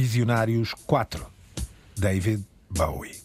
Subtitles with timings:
[0.00, 1.26] Visionários 4.
[1.96, 3.20] David Bowie.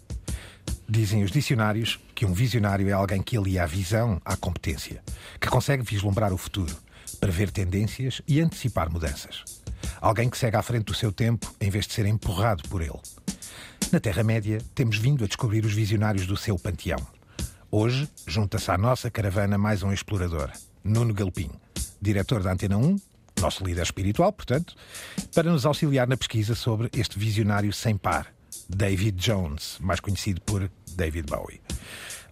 [0.90, 5.04] Dizem os dicionários que um visionário é alguém que alia a visão à competência,
[5.40, 6.76] que consegue vislumbrar o futuro,
[7.20, 9.44] prever tendências e antecipar mudanças.
[10.02, 13.00] Alguém que segue à frente do seu tempo em vez de ser empurrado por ele.
[13.92, 17.06] Na Terra-média, temos vindo a descobrir os visionários do seu panteão.
[17.70, 20.50] Hoje, junta-se à nossa caravana mais um explorador,
[20.84, 21.52] Nuno Galpim,
[22.02, 22.98] diretor da Antena 1,
[23.44, 24.74] nosso líder espiritual, portanto,
[25.36, 28.34] para nos auxiliar na pesquisa sobre este visionário sem par,
[28.70, 31.62] David Jones, mais conhecido por David Bowie.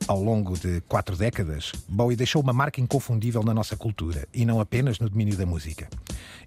[0.07, 4.61] Ao longo de quatro décadas, Bowie deixou uma marca inconfundível na nossa cultura e não
[4.61, 5.89] apenas no domínio da música.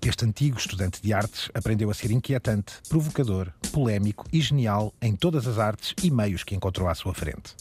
[0.04, 5.46] Este antigo estudante de artes aprendeu a ser inquietante, provocador, polémico e genial em todas
[5.46, 7.54] as artes e meios que encontrou à sua frente.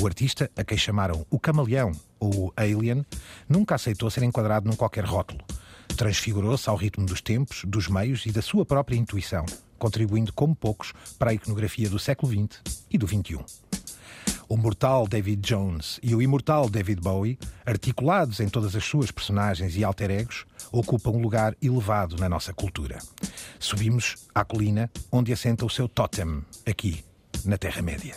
[0.00, 3.04] O artista, a quem chamaram o camaleão ou o alien,
[3.46, 5.44] nunca aceitou ser enquadrado num qualquer rótulo.
[5.96, 9.44] Transfigurou-se ao ritmo dos tempos, dos meios e da sua própria intuição,
[9.78, 12.60] contribuindo como poucos para a iconografia do século XX
[12.90, 13.44] e do XXI.
[14.48, 19.76] O mortal David Jones e o imortal David Bowie, articulados em todas as suas personagens
[19.76, 22.98] e alter egos, ocupam um lugar elevado na nossa cultura.
[23.58, 27.04] Subimos à colina onde assenta o seu totem, aqui,
[27.44, 28.16] na Terra-média.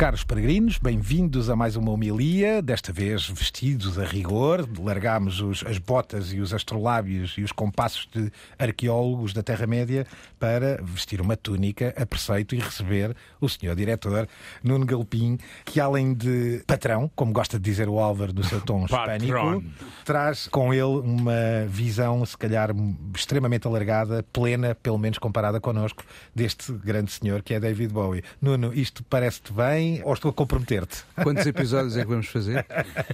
[0.00, 4.66] Caros peregrinos, bem-vindos a mais uma homilia, desta vez vestidos a rigor.
[4.82, 10.06] Largámos os, as botas e os astrolábios e os compassos de arqueólogos da Terra-média
[10.38, 14.26] para vestir uma túnica a preceito e receber o senhor diretor
[14.64, 18.86] Nuno Galpim, que além de patrão, como gosta de dizer o Álvaro do seu tom
[18.88, 19.62] hispânico,
[20.06, 22.70] traz com ele uma visão, se calhar,
[23.14, 26.02] extremamente alargada, plena, pelo menos comparada connosco,
[26.34, 28.24] deste grande senhor que é David Bowie.
[28.40, 29.89] Nuno, isto parece-te bem?
[30.04, 31.04] Ou estou a comprometer-te?
[31.22, 32.64] Quantos episódios é que vamos fazer?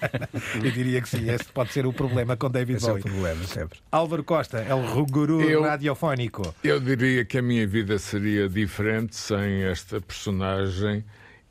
[0.62, 3.02] Eu diria que sim, esse pode ser o problema com David Esse Bowie.
[3.02, 3.78] é o problema, sempre.
[3.90, 6.54] Álvaro Costa, é o guru Eu- radiofónico.
[6.62, 11.04] Eu diria que a minha vida seria diferente sem esta personagem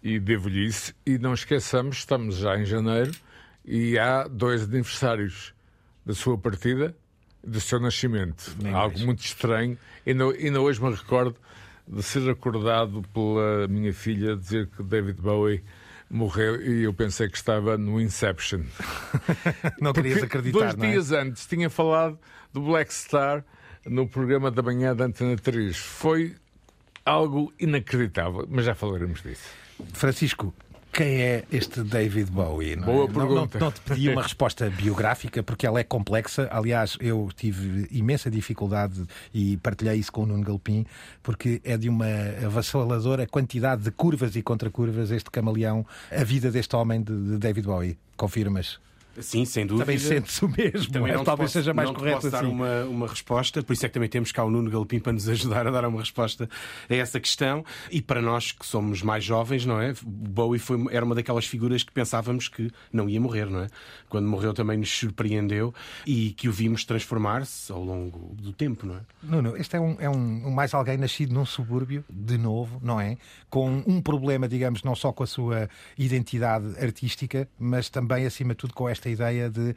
[0.04, 0.70] e devo-lhe
[1.06, 3.12] E não esqueçamos, estamos já em janeiro
[3.66, 5.54] e há dois aniversários
[6.06, 6.96] da sua partida
[7.44, 8.56] e do seu nascimento.
[8.62, 9.06] Nem Algo mais.
[9.06, 9.78] muito estranho.
[10.06, 11.36] E ainda, ainda hoje me recordo
[11.88, 15.64] de ser acordado pela minha filha dizer que David Bowie
[16.10, 18.62] morreu e eu pensei que estava no Inception.
[19.80, 20.92] Não querias acreditar, dois não é?
[20.92, 22.18] dias antes tinha falado
[22.54, 23.44] do Black Star
[23.86, 25.78] no programa da manhã da Antena 3.
[25.78, 26.36] Foi
[27.06, 29.48] algo inacreditável, mas já falaremos disso.
[29.94, 30.54] Francisco,
[30.96, 32.76] quem é este David Bowie?
[32.76, 32.86] não é?
[32.86, 33.60] Boa Não- pergunta.
[33.60, 36.48] Não, não te pedi uma resposta biográfica porque ela é complexa.
[36.52, 40.86] Aliás, eu tive imensa dificuldade e partilhei isso com o Nuno Galpim
[41.22, 42.06] porque é de uma
[42.46, 47.68] avassaladora quantidade de curvas e contracurvas este camaleão, a vida deste homem de, de David
[47.68, 47.98] Bowie.
[48.16, 48.80] Confirmas?
[49.20, 49.86] Sim, sem dúvida.
[49.86, 50.92] Também sente-se o mesmo.
[50.92, 52.48] Também não Talvez posso- seja mais não correto posso dar assim.
[52.48, 55.28] uma, uma resposta, por isso é que também temos cá o Nuno Galopim para nos
[55.30, 56.50] ajudar a dar uma resposta
[56.90, 57.64] a essa questão.
[57.92, 59.94] E para nós que somos mais jovens, não é?
[60.04, 63.68] Bowie foi, era uma daquelas figuras que pensávamos que não ia morrer, não é?
[64.10, 65.74] Quando morreu também nos surpreendeu
[66.06, 69.00] e que o vimos transformar-se ao longo do tempo, não é?
[69.24, 73.00] Nuno, este é, um, é um, um mais alguém nascido num subúrbio, de novo, não
[73.00, 73.18] é?
[73.50, 78.58] Com um problema, digamos, não só com a sua identidade artística, mas também, acima de
[78.58, 79.76] tudo, com esta ideia de,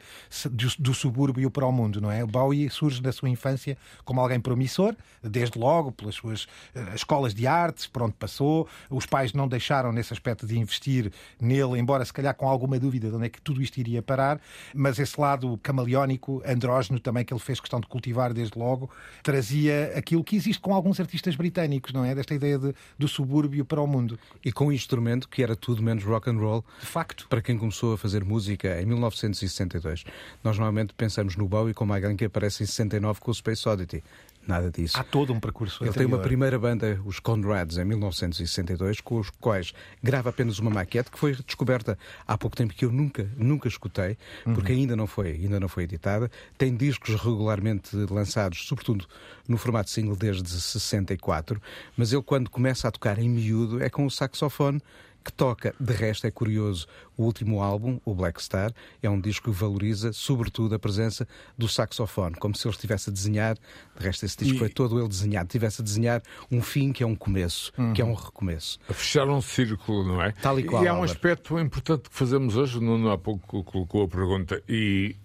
[0.51, 2.23] de- do subúrbio para o mundo, não é?
[2.23, 7.33] O Bowie surge na sua infância como alguém promissor, desde logo, pelas suas eh, escolas
[7.33, 8.67] de artes, por onde passou.
[8.89, 13.09] Os pais não deixaram nesse aspecto de investir nele, embora se calhar com alguma dúvida
[13.09, 14.39] de onde é que tudo isto iria parar,
[14.73, 18.89] mas esse lado camaleónico, andrógeno também que ele fez questão de cultivar desde logo,
[19.23, 22.15] trazia aquilo que existe com alguns artistas britânicos, não é?
[22.15, 24.17] Desta ideia de- do subúrbio para o mundo.
[24.43, 26.65] E com um instrumento que era tudo menos rock and roll.
[26.79, 27.27] De facto.
[27.29, 28.85] Para quem começou a fazer música em
[29.27, 30.03] 1962.
[30.43, 34.03] Nós normalmente pensamos no Bowie como alguém que aparece em 69 com o Space Oddity.
[34.47, 34.97] Nada disso.
[34.97, 36.27] Há todo um percurso Ele tem uma anterior.
[36.27, 41.35] primeira banda, os Conrads, em 1962, com os quais grava apenas uma maquete que foi
[41.35, 45.67] descoberta há pouco tempo que eu nunca, nunca escutei, porque ainda não foi, ainda não
[45.67, 46.31] foi editada.
[46.57, 49.05] Tem discos regularmente lançados, sobretudo
[49.47, 51.61] no formato single desde 64,
[51.95, 54.81] mas ele quando começa a tocar em miúdo é com o saxofone
[55.23, 55.73] que toca.
[55.79, 56.87] De resto, é curioso,
[57.17, 58.73] o último álbum, o Black Star,
[59.03, 61.27] é um disco que valoriza, sobretudo, a presença
[61.57, 63.55] do saxofone, como se ele estivesse a desenhar.
[63.97, 66.21] De resto, esse disco E- foi todo ele desenhado, estivesse a desenhar
[66.51, 68.79] um fim que é um começo, que é um recomeço.
[68.89, 70.31] A fechar um círculo, não é?
[70.31, 71.11] Tal e qual, há um Álvaro.
[71.11, 72.79] aspecto importante que fazemos hoje.
[72.79, 75.15] Nuno há pouco colocou a pergunta e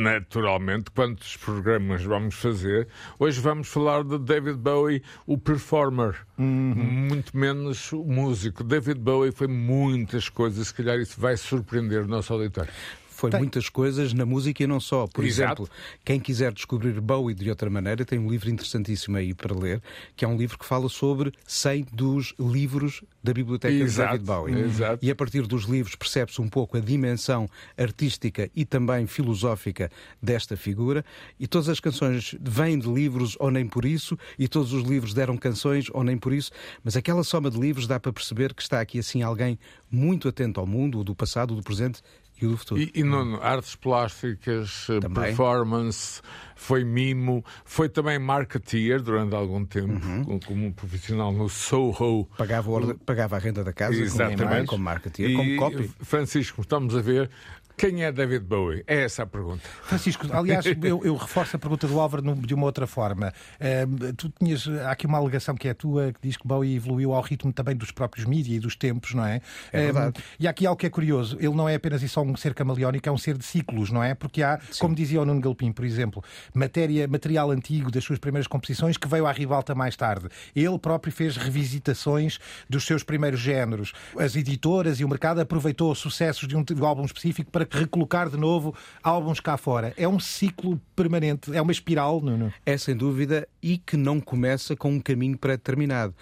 [0.00, 2.88] naturalmente, quantos programas vamos fazer.
[3.18, 6.74] Hoje vamos falar de David Bowie, o performer, uhum.
[6.74, 8.64] muito menos o músico.
[8.64, 12.72] David Bowie foi muitas coisas, se calhar isso vai surpreender o nosso auditório
[13.20, 13.40] foi tem.
[13.40, 15.06] muitas coisas na música e não só.
[15.06, 15.64] Por Exato.
[15.64, 19.82] exemplo, quem quiser descobrir Bowie de outra maneira, tem um livro interessantíssimo aí para ler,
[20.16, 24.18] que é um livro que fala sobre 100 dos livros da biblioteca Exato.
[24.18, 24.64] de David Bowie.
[24.64, 25.04] Exato.
[25.04, 27.46] E a partir dos livros percebe-se um pouco a dimensão
[27.76, 29.90] artística e também filosófica
[30.22, 31.04] desta figura.
[31.38, 35.12] E todas as canções vêm de livros ou nem por isso, e todos os livros
[35.12, 36.50] deram canções ou nem por isso,
[36.82, 39.58] mas aquela soma de livros dá para perceber que está aqui assim alguém
[39.90, 42.00] muito atento ao mundo, do passado, do presente
[42.40, 42.80] e o do futuro.
[42.80, 43.02] E, e
[43.42, 45.24] artes plásticas, eh, também.
[45.24, 46.22] performance,
[46.56, 50.40] foi mimo, foi também marketeer durante algum tempo, uhum.
[50.40, 52.26] como um profissional no Soho.
[52.36, 54.66] Pagava, pagava a renda da casa Exatamente.
[54.66, 55.90] como marketeer, como copy.
[56.00, 57.30] Francisco, estamos a ver
[57.80, 58.84] quem é David Bowie?
[58.86, 59.62] É essa a pergunta.
[59.84, 63.32] Francisco, aliás, eu, eu reforço a pergunta do Álvaro de uma outra forma.
[63.58, 67.14] Uh, tu tinhas, há aqui uma alegação que é tua que diz que Bowie evoluiu
[67.14, 69.40] ao ritmo também dos próprios mídias e dos tempos, não é?
[69.72, 70.22] É verdade.
[70.38, 71.38] e há aqui algo que é curioso.
[71.40, 74.02] Ele não é apenas e só um ser camaleónico, é um ser de ciclos, não
[74.02, 74.14] é?
[74.14, 74.78] Porque há, Sim.
[74.78, 76.22] como dizia o Nuno Galpim, por exemplo,
[76.52, 80.28] matéria, material antigo das suas primeiras composições que veio à ribalta mais tarde.
[80.54, 82.38] Ele próprio fez revisitações
[82.68, 83.94] dos seus primeiros géneros.
[84.18, 88.28] As editoras e o mercado aproveitou sucessos de um, de um álbum específico para recolocar
[88.28, 89.94] de novo álbuns cá fora.
[89.96, 92.52] É um ciclo permanente, é uma espiral, Nuno.
[92.66, 96.14] É sem dúvida, e que não começa com um caminho pré-determinado.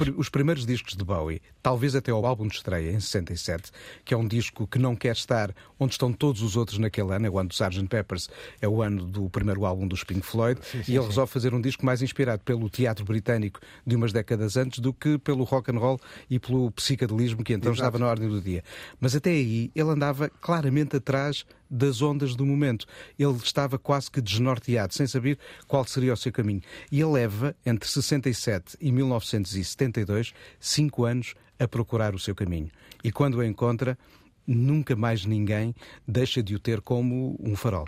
[0.00, 3.70] Os, os, primeiros discos de Bowie, talvez até ao álbum de estreia, em 67,
[4.04, 7.26] que é um disco que não quer estar onde estão todos os outros naquele ano,
[7.26, 7.86] é o ano do Sgt.
[7.88, 8.28] Peppers,
[8.60, 11.08] é o ano do primeiro álbum dos Pink Floyd, sim, sim, e ele sim.
[11.08, 15.18] resolve fazer um disco mais inspirado pelo teatro britânico de umas décadas antes do que
[15.18, 17.86] pelo rock and roll e pelo psicadelismo que então Exato.
[17.86, 18.64] estava na ordem do dia.
[19.00, 22.86] Mas até aí ele andava claramente atrás das ondas do momento.
[23.18, 26.60] Ele estava quase que desnorteado, sem saber qual seria o seu caminho.
[26.90, 32.70] E ele leva, entre 67 e 1972, cinco anos a procurar o seu caminho.
[33.02, 33.98] E quando o encontra,
[34.46, 35.74] nunca mais ninguém
[36.06, 37.86] deixa de o ter como um farol.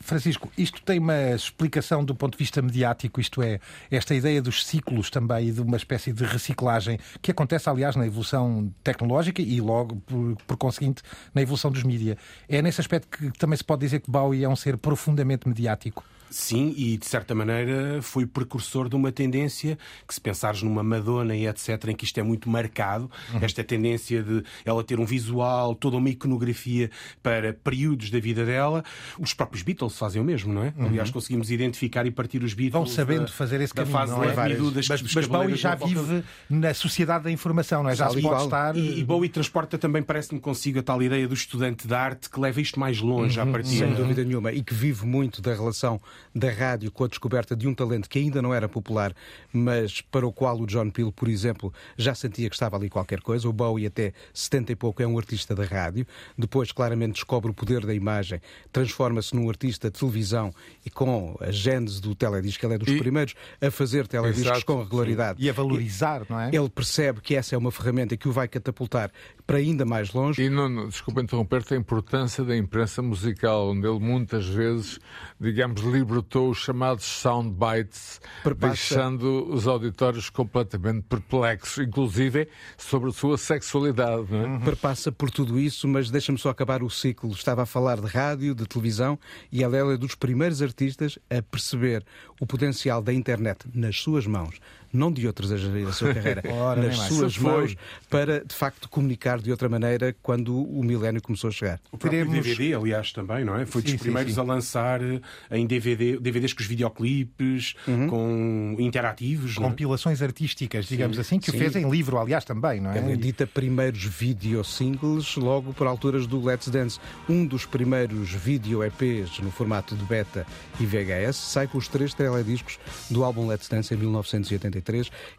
[0.00, 3.60] Francisco, isto tem uma explicação do ponto de vista mediático, isto é,
[3.90, 8.06] esta ideia dos ciclos também e de uma espécie de reciclagem que acontece, aliás, na
[8.06, 11.02] evolução tecnológica e logo, por, por conseguinte,
[11.34, 12.16] na evolução dos mídias.
[12.48, 16.04] É nesse aspecto que também se pode dizer que Bowie é um ser profundamente mediático.
[16.30, 21.34] Sim, e de certa maneira foi precursor de uma tendência que, se pensares numa Madonna
[21.34, 23.40] e etc., em que isto é muito marcado, uhum.
[23.42, 26.90] esta tendência de ela ter um visual, toda uma iconografia
[27.22, 28.84] para períodos da vida dela,
[29.18, 30.72] os próprios Beatles fazem o mesmo, não é?
[30.76, 30.86] Uhum.
[30.86, 32.72] Aliás, conseguimos identificar e partir os Beatles.
[32.72, 33.92] Vão sabendo da, fazer esse caminho.
[33.92, 34.34] Fase não é?
[34.70, 37.94] das, mas, mas Bowie já vive na sociedade da informação, não é?
[37.94, 38.76] Já se pode estar.
[38.76, 42.40] E, e Bowie transporta também, parece-me consigo, a tal ideia do estudante de arte que
[42.40, 43.48] leva isto mais longe uhum.
[43.48, 43.86] à partida.
[43.86, 44.52] Sem dúvida nenhuma.
[44.52, 46.00] E que vive muito da relação
[46.34, 49.14] da rádio com a descoberta de um talento que ainda não era popular,
[49.52, 53.20] mas para o qual o John Peel, por exemplo, já sentia que estava ali qualquer
[53.20, 53.48] coisa.
[53.48, 56.06] O Bowie, até 70 e pouco, é um artista da rádio.
[56.36, 58.40] Depois, claramente, descobre o poder da imagem,
[58.72, 60.52] transforma-se num artista de televisão
[60.84, 62.98] e com a gênese do teledisco, ele é dos e...
[62.98, 65.38] primeiros a fazer telediscos Exato, com regularidade.
[65.40, 65.46] Sim.
[65.46, 66.50] E a valorizar, não é?
[66.52, 69.10] Ele percebe que essa é uma ferramenta que o vai catapultar
[69.46, 70.42] para ainda mais longe.
[70.42, 74.98] E, não, desculpa interromper-te, a importância da imprensa musical, onde ele muitas vezes,
[75.40, 78.72] digamos, libertou os chamados soundbites, Perpassa.
[78.72, 82.48] deixando os auditórios completamente perplexos, inclusive
[82.78, 84.26] sobre a sua sexualidade.
[84.30, 84.46] Não é?
[84.46, 84.60] Uhum.
[84.60, 87.30] Perpassa por tudo isso, mas deixa-me só acabar o ciclo.
[87.32, 89.18] Estava a falar de rádio, de televisão,
[89.50, 92.04] e ela é dos primeiros artistas a perceber
[92.40, 94.60] o potencial da internet nas suas mãos
[94.96, 97.76] não de outros a gerir a sua carreira, Ora, nas suas mãos,
[98.08, 101.80] para de facto comunicar de outra maneira quando o milénio começou a chegar.
[101.92, 102.46] O próprio Teremos...
[102.46, 103.66] DVD, aliás, também, não é?
[103.66, 104.40] Foi sim, dos primeiros sim, sim.
[104.40, 108.08] a lançar eh, em DVD, DVDs com os videoclipes, uhum.
[108.08, 109.56] com interativos.
[109.56, 109.60] É?
[109.60, 112.98] Compilações artísticas, digamos assim, que o fez em livro, aliás, também, não é?
[112.98, 116.98] Ele edita primeiros video singles logo por alturas do Let's Dance.
[117.28, 120.46] Um dos primeiros video EPs no formato de beta
[120.80, 122.78] e VHS sai com os três telediscos
[123.10, 124.85] do álbum Let's Dance em 1983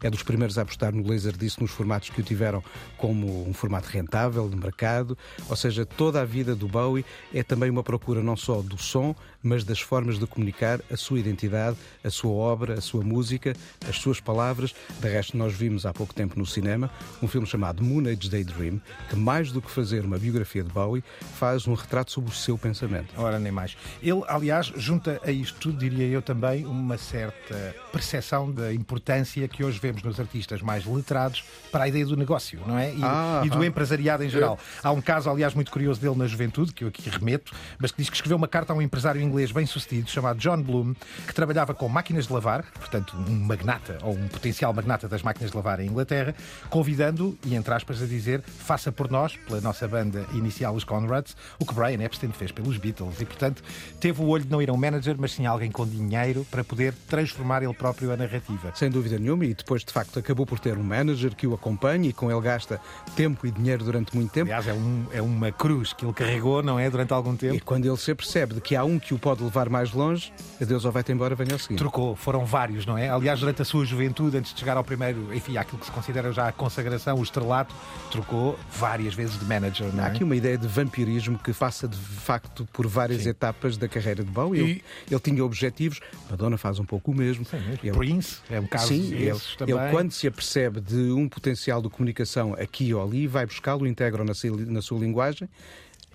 [0.02, 2.62] é dos primeiros a apostar no Laserdisc nos formatos que o tiveram
[2.96, 5.16] como um formato rentável de mercado.
[5.48, 9.14] Ou seja, toda a vida do Bowie é também uma procura não só do som,
[9.42, 13.54] mas das formas de comunicar a sua identidade, a sua obra, a sua música,
[13.88, 14.74] as suas palavras.
[15.00, 16.90] De resto, nós vimos há pouco tempo no cinema
[17.22, 21.04] um filme chamado Moon Age Daydream, que mais do que fazer uma biografia de Bowie,
[21.34, 23.14] faz um retrato sobre o seu pensamento.
[23.16, 23.76] Ora, nem mais.
[24.02, 29.48] Ele, aliás, junta a isto tudo, diria eu também, uma certa percepção da importância tendência
[29.48, 32.92] que hoje vemos nos artistas mais letrados para a ideia do negócio, não é?
[32.94, 33.66] E, ah, e do ah.
[33.66, 34.58] empresariado em geral.
[34.82, 37.98] Há um caso, aliás, muito curioso dele na juventude, que eu aqui remeto, mas que
[37.98, 40.94] diz que escreveu uma carta a um empresário inglês bem sucedido chamado John Bloom,
[41.26, 45.50] que trabalhava com máquinas de lavar, portanto, um magnata ou um potencial magnata das máquinas
[45.50, 46.34] de lavar em Inglaterra,
[46.70, 51.36] convidando, e entre aspas, a dizer, faça por nós, pela nossa banda inicial, os Conrads,
[51.58, 53.20] o que Brian Epstein fez pelos Beatles.
[53.20, 53.62] E, portanto,
[54.00, 56.46] teve o olho de não ir a um manager, mas sim a alguém com dinheiro
[56.50, 58.72] para poder transformar ele próprio a narrativa.
[58.74, 62.08] Sem dúvida nenhuma, e depois de facto acabou por ter um manager que o acompanha
[62.08, 62.80] e com ele gasta
[63.16, 64.46] tempo e dinheiro durante muito tempo.
[64.46, 66.88] Aliás, é, um, é uma cruz que ele carregou, não é?
[66.90, 67.54] Durante algum tempo.
[67.54, 70.32] E quando ele se percebe de que há um que o pode levar mais longe,
[70.60, 71.78] adeus ou vai-te embora, venha ao seguinte.
[71.78, 73.08] Trocou, foram vários, não é?
[73.08, 76.32] Aliás, durante a sua juventude, antes de chegar ao primeiro, enfim, àquilo que se considera
[76.32, 77.74] já a consagração, o estrelato,
[78.10, 80.10] trocou várias vezes de manager, não Há é?
[80.10, 83.30] aqui uma ideia de vampirismo que passa de facto por várias Sim.
[83.30, 84.60] etapas da carreira de Bowie.
[84.60, 87.44] E- Ele, ele tinha objetivos, Madonna faz um pouco o mesmo.
[87.82, 91.88] Ele- Prince, é um caso Sim, ele, ele quando se apercebe de um potencial de
[91.88, 94.32] comunicação aqui ou ali, vai buscá-lo, integra na,
[94.66, 95.48] na sua linguagem.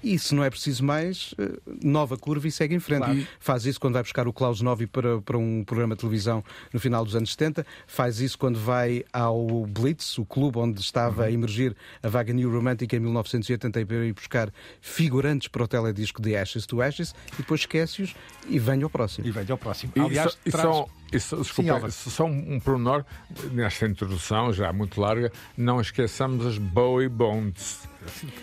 [0.04, 3.04] E se não é preciso mais, eh, nova curva e segue em frente.
[3.06, 3.28] Claro.
[3.40, 6.44] Faz isso quando vai buscar o Klaus Novi para, para um programa de televisão
[6.74, 7.66] no final dos anos 70.
[7.88, 12.52] Faz isso quando vai ao Blitz, o clube onde estava a emergir a vaga New
[12.52, 17.38] Romantic em 1980 para ir buscar figurantes para o teledisco de Ashes to Ashes e
[17.38, 18.14] depois esquece-os
[18.48, 19.26] e vem ao próximo.
[19.26, 19.94] E vem ao próximo.
[19.96, 20.66] E Aliás, só, e traz-
[21.24, 21.92] só- desculpa, Álvaro.
[21.92, 23.06] só um, um pormenor
[23.52, 27.88] nesta introdução, já muito larga, não esqueçamos as Bowie Bonds.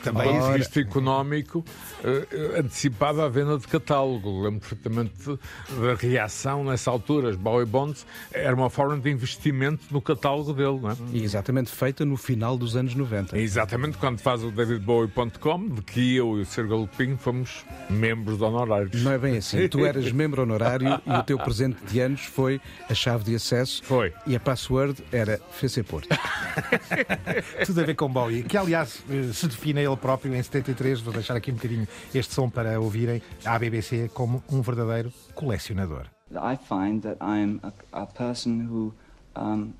[0.02, 0.58] Também Ora.
[0.58, 1.64] existe económico
[2.04, 4.42] eh, antecipado à venda de catálogo.
[4.42, 7.30] Lembro perfeitamente da reação nessa altura.
[7.30, 10.96] As Bowie Bonds era uma forma de investimento no catálogo dele, não é?
[11.12, 13.36] E exatamente feita no final dos anos 90.
[13.36, 18.40] É Exatamente quando faz o davidbowie.com, de que eu e o Sergio Lupin fomos membros
[18.40, 19.02] honorários.
[19.02, 19.66] Não é bem assim.
[19.68, 23.82] Tu eras membro honorário e o teu presente de anos foi a chave de acesso.
[23.84, 24.12] Foi.
[24.26, 26.08] E a password era FC Porto.
[27.66, 31.00] tudo a ver com Bowie, que aliás eh, se define ele próprio em 73.
[31.00, 36.06] Vou deixar aqui um bocadinho este som para ouvirem à BBC como um verdadeiro colecionador.
[36.30, 38.94] I find that I'm a, a person who
[39.34, 39.74] um,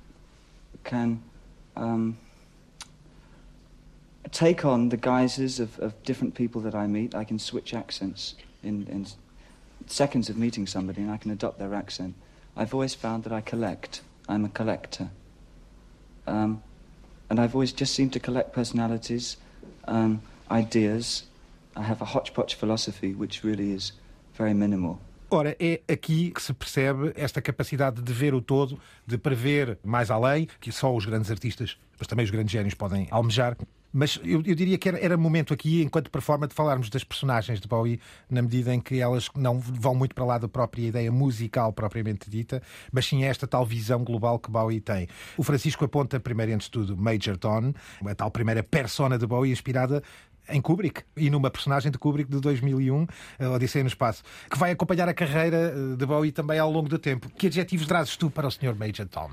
[0.83, 1.19] can
[1.75, 2.17] um,
[4.31, 7.15] take on the guises of, of different people that I meet.
[7.15, 9.05] I can switch accents in, in
[9.87, 12.15] seconds of meeting somebody, and I can adopt their accent.
[12.55, 14.01] I've always found that I collect.
[14.27, 15.09] I'm a collector.
[16.27, 16.61] Um,
[17.29, 19.37] and I've always just seemed to collect personalities,
[19.91, 20.19] um,
[20.49, 21.29] ideas.
[21.75, 23.93] I have a hodgepodge philosophy, which really is
[24.37, 24.99] very minimal.
[25.29, 30.11] Ora, é aqui que se percebe esta capacidade de ver o todo, de prever mais
[30.11, 33.55] além, que só os grandes artistas, mas também os grandes génios podem almejar.
[33.93, 37.59] Mas eu, eu diria que era, era momento aqui, enquanto performa, de falarmos das personagens
[37.59, 41.11] de Bowie, na medida em que elas não vão muito para lá da própria ideia
[41.11, 45.07] musical propriamente dita, mas sim esta tal visão global que Bowie tem.
[45.37, 47.73] O Francisco aponta, primeiro antes de tudo, Major Tom,
[48.05, 50.01] a tal primeira persona de Bowie inspirada
[50.49, 53.07] em Kubrick e numa personagem de Kubrick de 2001,
[53.39, 56.89] a Odisseia no Espaço, que vai acompanhar a carreira eh, de Bowie também ao longo
[56.89, 57.29] do tempo.
[57.29, 58.75] Que adjetivos trazes tu para o Sr.
[58.75, 59.29] Major Tom?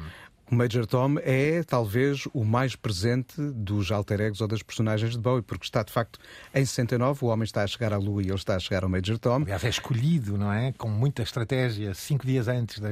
[0.50, 5.18] O Major Tom é talvez o mais presente dos alter egos ou das personagens de
[5.18, 6.18] Bowie, porque está de facto
[6.54, 8.88] em 69, o homem está a chegar à Lua e ele está a chegar ao
[8.88, 9.42] Major Tom.
[9.42, 10.72] Aliás, é escolhido, não é?
[10.72, 12.88] Com muita estratégia, cinco dias antes da,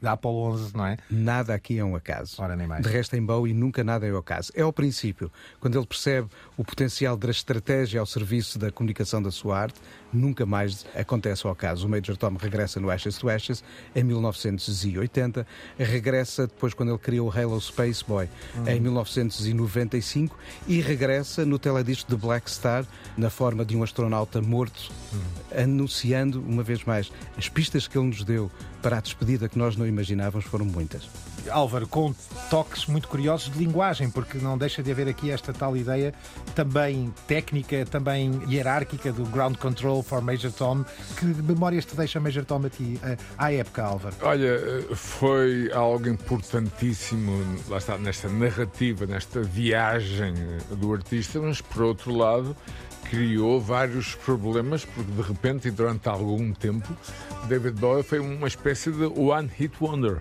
[0.00, 0.98] da Apollo 11, não é?
[1.10, 2.36] Nada aqui é um acaso.
[2.38, 2.80] Ora, nem mais.
[2.80, 4.52] De resto, em Bowie nunca nada é o acaso.
[4.54, 9.32] É ao princípio, quando ele percebe o potencial da estratégia ao serviço da comunicação da
[9.32, 9.80] sua arte,
[10.12, 11.88] nunca mais acontece ao acaso.
[11.88, 13.64] O Major Tom regressa no Ashes to Ashes
[13.96, 15.44] em 1980,
[15.76, 18.28] regressa depois quando ele cria o Halo Space Boy
[18.66, 22.84] em 1995 e regressa no teledisco de Black Star
[23.16, 24.90] na forma de um astronauta morto,
[25.56, 28.50] anunciando uma vez mais as pistas que ele nos deu
[28.82, 31.08] para a despedida que nós não imaginávamos foram muitas.
[31.48, 32.14] Álvaro, com
[32.50, 36.12] toques muito curiosos de linguagem, porque não deixa de haver aqui esta tal ideia
[36.54, 40.84] também técnica, também hierárquica do ground control for Major Tom.
[41.18, 43.00] Que memórias te deixa Major Tom a ti,
[43.38, 44.16] à época, Álvaro?
[44.22, 44.58] Olha,
[44.94, 47.32] foi algo importantíssimo,
[47.68, 50.34] lá está, nesta narrativa, nesta viagem
[50.70, 52.56] do artista, mas por outro lado
[53.08, 56.88] criou vários problemas, porque de repente e durante algum tempo
[57.48, 60.20] David Bowie foi uma espécie de one hit wonder.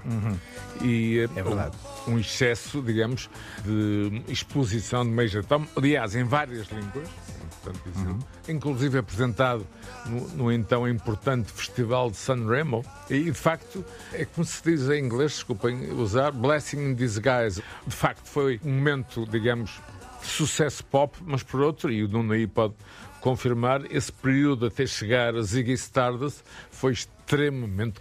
[0.81, 1.75] E eh, É verdade.
[2.07, 3.29] um excesso, digamos,
[3.63, 8.15] de exposição de Major Tom, aliás, em várias línguas, é importante dizer,
[8.47, 9.67] inclusive apresentado
[10.05, 13.83] no, no então importante Festival de Sanremo, e de facto,
[14.13, 17.61] é como se diz em inglês, desculpem usar, blessing in disguise.
[17.85, 19.79] De facto, foi um momento, digamos,
[20.21, 22.73] sucesso pop, mas por outro, e o Nuno aí pode
[23.21, 27.18] confirmar, esse período até chegar a Ziggy Stardust foi extremamente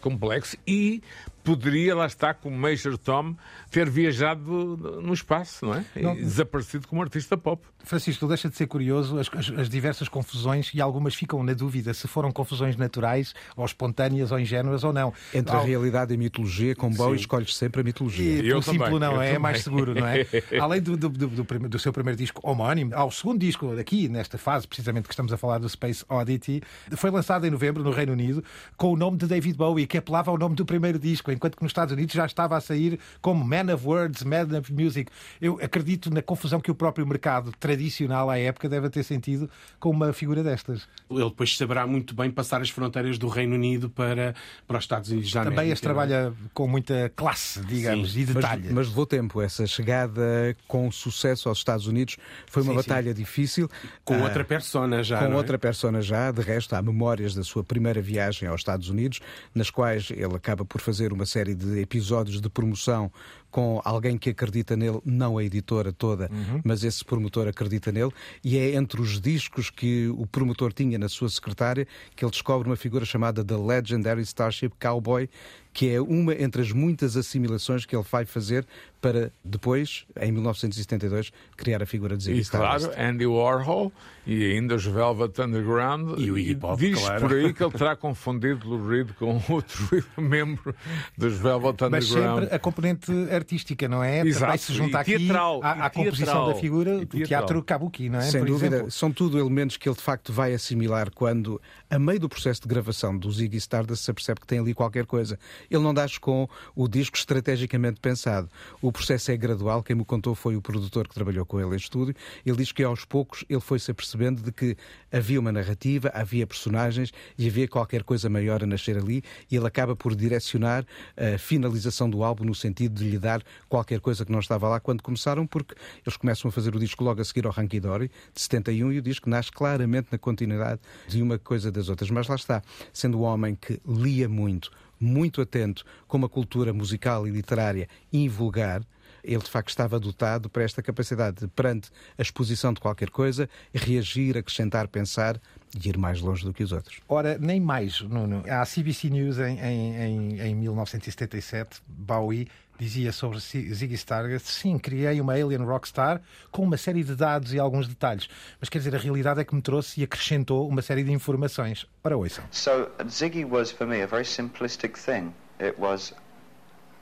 [0.01, 1.03] complexo e
[1.45, 3.35] poderia, lá está, como Major Tom,
[3.71, 5.85] ter viajado no espaço, não é?
[5.97, 6.15] Não...
[6.15, 7.63] E desaparecido como artista pop.
[7.85, 11.95] Francisco, deixa de ser curioso as, as, as, diversas confusões e algumas ficam na dúvida
[11.95, 15.13] se foram confusões naturais, ou espontâneas, ou ingênuas, ou não.
[15.33, 15.63] Entre Al...
[15.63, 18.43] a realidade e a mitologia, com Bowie escolhes sempre a mitologia.
[18.43, 20.27] E, o simples não é, é mais seguro, não é?
[20.61, 24.37] Além do, do, do, do, do seu primeiro disco homónimo, ao segundo disco, aqui, nesta
[24.37, 26.63] fase, precisamente que estamos a falar do Space Oddity,
[26.97, 28.45] foi lançado em novembro no Reino Unido
[28.77, 31.63] com o nome de David Bowie, que apelava ao nome do primeiro disco, enquanto que
[31.63, 35.11] nos Estados Unidos já estava a sair como Man of Words, Man of Music.
[35.41, 39.91] Eu acredito na confusão que o próprio mercado tradicional à época deve ter sentido com
[39.91, 40.89] uma figura destas.
[41.11, 44.35] Ele depois saberá muito bem passar as fronteiras do Reino Unido para,
[44.67, 48.21] para os Estados Unidos da Também as trabalha com muita classe, digamos, sim.
[48.21, 48.63] e detalhe.
[48.67, 49.41] Mas, mas levou tempo.
[49.41, 53.19] Essa chegada com sucesso aos Estados Unidos foi uma sim, batalha sim.
[53.23, 53.69] difícil.
[54.05, 55.19] Com ah, outra persona já.
[55.19, 55.37] Com é?
[55.37, 56.31] outra persona já.
[56.31, 59.08] De resto, há memórias da sua primeira viagem aos Estados Unidos,
[59.55, 63.11] nas quais ele acaba por fazer uma série de episódios de promoção
[63.51, 66.61] com alguém que acredita nele, não a editora toda, uhum.
[66.65, 68.13] mas esse promotor acredita nele,
[68.45, 72.69] e é entre os discos que o promotor tinha na sua secretária que ele descobre
[72.69, 75.29] uma figura chamada The Legendary Starship Cowboy,
[75.73, 78.67] que é uma entre as muitas assimilações que ele vai fazer
[79.01, 82.89] para depois, em 1972, criar a figura de Ziggy Stardust.
[82.89, 83.93] Claro, Andy Warhol
[84.27, 86.19] e ainda os Velvet Underground.
[86.19, 87.21] E o Iggy Pop, Diz claro.
[87.21, 90.75] por aí que ele terá confundido o Reed com outro membro
[91.17, 91.93] dos Velvet Underground.
[91.93, 94.21] Mas sempre a componente artística, não é?
[94.21, 94.45] Exato.
[94.45, 98.23] Também se junta aqui teatral, à, à composição da figura do teatro kabuki, não é?
[98.23, 98.91] Sem por dúvida, exemplo.
[98.91, 102.69] são tudo elementos que ele de facto vai assimilar quando, a meio do processo de
[102.69, 105.39] gravação do Ziggy Stardust, se percebe que tem ali qualquer coisa.
[105.71, 108.49] Ele não dá com o disco estrategicamente pensado.
[108.81, 111.77] O processo é gradual, quem me contou foi o produtor que trabalhou com ele em
[111.77, 112.15] estúdio.
[112.47, 114.77] Ele diz que aos poucos ele foi-se apercebendo de que
[115.13, 119.67] havia uma narrativa, havia personagens e havia qualquer coisa maior a nascer ali e ele
[119.67, 120.85] acaba por direcionar
[121.17, 123.28] a finalização do álbum no sentido de lhe dar
[123.69, 127.05] qualquer coisa que não estava lá quando começaram, porque eles começam a fazer o disco
[127.05, 130.81] logo a seguir ao Hanky Dory, de 71, e o disco nasce claramente na continuidade
[131.07, 132.11] de uma coisa das outras.
[132.11, 137.27] Mas lá está, sendo um homem que lia muito, muito atento com uma cultura musical
[137.27, 138.83] e literária invulgar,
[139.23, 143.49] ele de facto estava dotado para esta capacidade de, perante a exposição de qualquer coisa,
[143.75, 145.41] reagir, acrescentar, pensar
[145.75, 147.01] e ir mais longe do que os outros.
[147.09, 148.43] Ora, nem mais, Nuno.
[148.49, 155.33] A CBC News, em, em, em 1977, Bowie dizia sobre Ziggy Stardust, sim, criei uma
[155.33, 158.29] alien rockstar com uma série de dados e alguns detalhes.
[158.61, 161.87] Mas quer dizer, a realidade é que me trouxe e acrescentou uma série de informações.
[162.05, 162.45] Ora, ouçam.
[162.53, 165.35] So, Ziggy was for me a very simplistic thing.
[165.61, 166.15] It was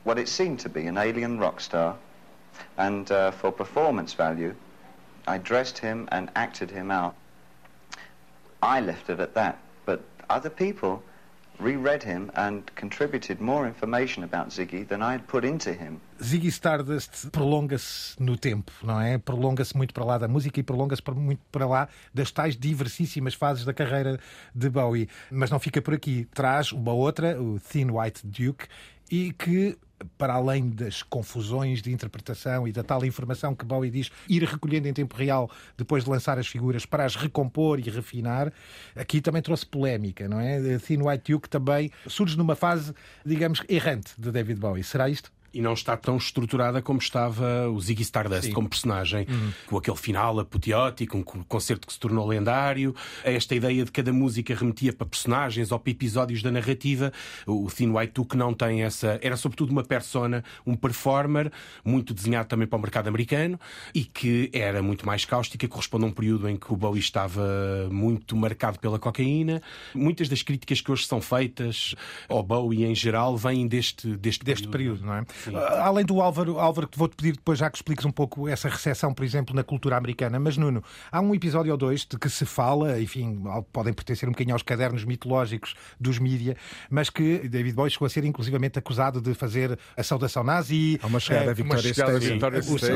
[0.03, 1.95] what it seemed to be, an alien rockstar.
[2.75, 4.55] And uh, for performance value,
[5.27, 7.13] I dressed him and acted him out.
[8.61, 9.57] I left it at that.
[9.85, 11.03] But other people
[11.59, 15.99] reread him and contributed more information about Ziggy than I had put into him.
[16.21, 19.17] Ziggy Stardust prolonga-se no tempo, não é?
[19.17, 23.65] Prolonga-se muito para lá da música e prolonga-se muito para lá das tais diversíssimas fases
[23.65, 24.19] da carreira
[24.53, 25.09] de Bowie.
[25.31, 26.27] Mas não fica por aqui.
[26.33, 28.67] Traz uma outra, o Thin White Duke,
[29.09, 29.77] e que
[30.17, 34.87] para além das confusões de interpretação e da tal informação que Bowie diz ir recolhendo
[34.87, 38.51] em tempo real depois de lançar as figuras para as recompor e refinar,
[38.95, 40.77] aqui também trouxe polémica, não é?
[40.79, 42.93] Thin White Duke também surge numa fase,
[43.25, 44.83] digamos, errante de David Bowie.
[44.83, 45.31] Será isto?
[45.57, 48.53] E não está tão estruturada como estava o Ziggy Stardust Sim.
[48.53, 49.51] como personagem, uhum.
[49.65, 54.53] com aquele final apoteótico, um concerto que se tornou lendário, esta ideia de cada música
[54.53, 57.11] remetia para personagens ou para episódios da narrativa.
[57.47, 59.19] O Thin White Duke não tem essa.
[59.19, 61.51] Era sobretudo uma persona, um performer,
[61.83, 63.59] muito desenhado também para o mercado americano
[63.95, 67.89] e que era muito mais cáustica, corresponde a um período em que o Bowie estava
[67.89, 69.59] muito marcado pela cocaína.
[69.95, 71.95] Muitas das críticas que hoje são feitas
[72.29, 75.25] ao Bowie em geral vêm deste, deste, deste período, período não é?
[75.55, 79.13] Ah, além do Álvaro, Álvaro, vou-te pedir depois já que expliques um pouco essa recepção,
[79.13, 80.39] por exemplo, na cultura americana.
[80.39, 84.31] Mas, Nuno, há um episódio ou dois de que se fala, enfim, podem pertencer um
[84.31, 86.55] bocadinho aos cadernos mitológicos dos mídia,
[86.89, 90.99] mas que David Bowie chegou a ser inclusivamente acusado de fazer a saudação nazi.
[91.01, 91.89] Há uma chegada é, a Victoria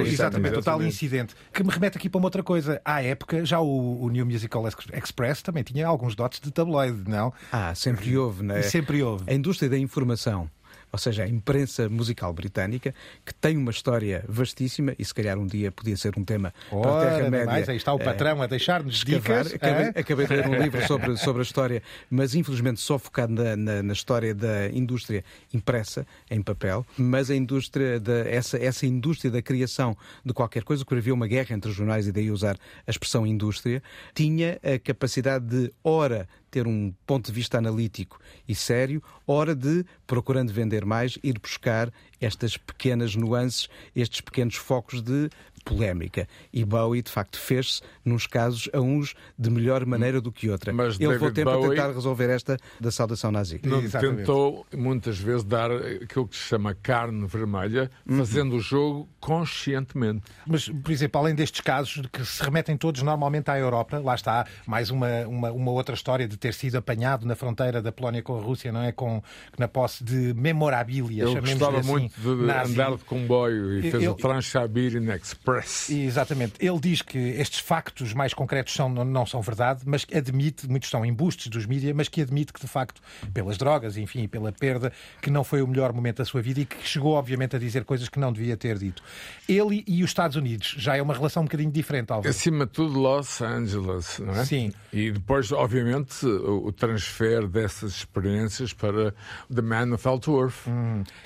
[0.02, 1.36] exatamente, o tal incidente.
[1.54, 2.82] Que me remete aqui para uma outra coisa.
[2.84, 7.34] À época, já o, o New Musical Express também tinha alguns dotes de tabloide, não?
[7.52, 8.62] Ah, sempre houve, né?
[8.62, 9.26] Sempre houve.
[9.28, 10.50] A indústria da informação
[10.92, 12.94] ou seja, a imprensa musical britânica,
[13.26, 16.82] que tem uma história vastíssima e se calhar um dia podia ser um tema Ora,
[16.82, 17.46] para a Terra-média.
[17.46, 19.54] Mais, aí está o patrão a deixar-nos dicas.
[19.54, 23.56] Acabei, acabei, de ler um livro sobre, sobre a história, mas infelizmente só focado na,
[23.56, 25.24] na, na, história da indústria
[25.54, 30.84] impressa em papel, mas a indústria, da, essa, essa indústria da criação de qualquer coisa,
[30.84, 33.82] que havia uma guerra entre os jornais e daí usar a expressão indústria,
[34.14, 39.86] tinha a capacidade de, ora, ter um ponto de vista analítico e sério, hora de,
[40.06, 45.30] procurando vender mais, ir buscar estas pequenas nuances, estes pequenos focos de
[45.62, 46.28] polémica.
[46.52, 50.72] E Bowie, de facto, fez-se, nos casos, a uns de melhor maneira do que outra.
[50.74, 53.60] Mas Ele levou tempo Bowie- a tentar resolver esta da saudação nazi.
[53.64, 54.18] Não Exatamente.
[54.18, 60.24] tentou muitas vezes dar aquilo que se chama carne vermelha, fazendo o jogo conscientemente.
[60.48, 64.46] Mas, por exemplo, além destes casos que se remetem todos normalmente à Europa, lá está
[64.66, 68.38] mais uma, uma, uma outra história de ter sido apanhado na fronteira da Polónia com
[68.38, 68.92] a Rússia, não é?
[68.92, 69.22] Com,
[69.58, 72.74] na posse de memorabilia, chamemos gostava assim, muito de nazi.
[72.74, 75.42] andar de comboio e fez Eu- o Trans-Siberian Express.
[75.90, 76.54] Exatamente.
[76.60, 80.90] Ele diz que estes factos mais concretos são, não, são verdade, mas que admite, muitos
[80.90, 83.02] são embustes dos mídias, mas que admite que, de facto,
[83.34, 86.66] pelas drogas, enfim, pela perda, que não foi o melhor momento da sua vida e
[86.66, 89.02] que chegou, obviamente, a dizer coisas que não devia ter dito.
[89.48, 92.30] Ele e os Estados Unidos já é uma relação um bocadinho diferente, Álvaro.
[92.30, 94.46] Acima de tudo, Los Angeles, não é?
[94.46, 94.72] Sim.
[94.94, 99.14] E depois, obviamente, o transfer dessas experiências para
[99.54, 100.54] The Man of Eltworth.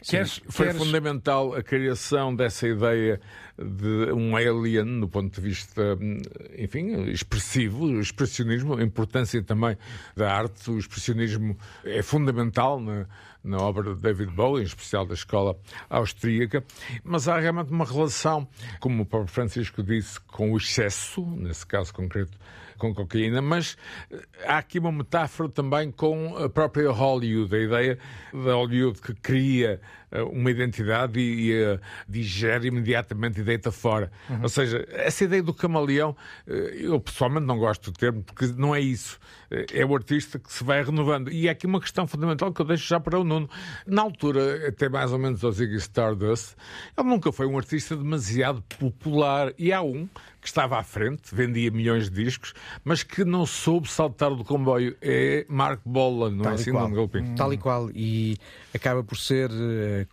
[0.08, 3.20] Queres- Foi queres- fundamental a criação dessa ideia
[3.58, 5.98] de um alien, do ponto de vista,
[6.58, 9.78] enfim, expressivo, o expressionismo, a importância também
[10.16, 10.70] da arte.
[10.70, 13.06] O expressionismo é fundamental na,
[13.44, 15.58] na obra de David Bowie, em especial da escola
[15.90, 16.64] austríaca,
[17.04, 18.48] mas há realmente uma relação,
[18.80, 22.38] como o próprio Francisco disse, com o excesso, nesse caso concreto,
[22.78, 23.78] com cocaína, mas
[24.12, 27.98] eh, há aqui uma metáfora também com a própria Hollywood, a ideia
[28.34, 29.80] da Hollywood que cria
[30.24, 34.12] uma identidade e, e a digere imediatamente e deita fora.
[34.42, 36.16] Ou seja, essa ideia do camaleão,
[36.48, 39.20] eh, eu pessoalmente não gosto do termo, porque não é isso.
[39.52, 41.32] Eh, É o artista que se vai renovando.
[41.32, 43.50] E há aqui uma questão fundamental que eu deixo já para o Nuno.
[43.86, 46.56] Na altura, até mais ou menos ao Ziggy Stardust,
[46.98, 49.54] ele nunca foi um artista demasiado popular.
[49.58, 50.08] E há um
[50.42, 54.96] que estava à frente, vendia milhões de discos, mas que não soube saltar do comboio.
[55.02, 56.72] É Mark Bolan, não é Tal e assim.
[56.72, 57.36] Nuno?
[57.36, 57.90] Tal e qual.
[57.96, 58.38] E
[58.74, 59.50] acaba por ser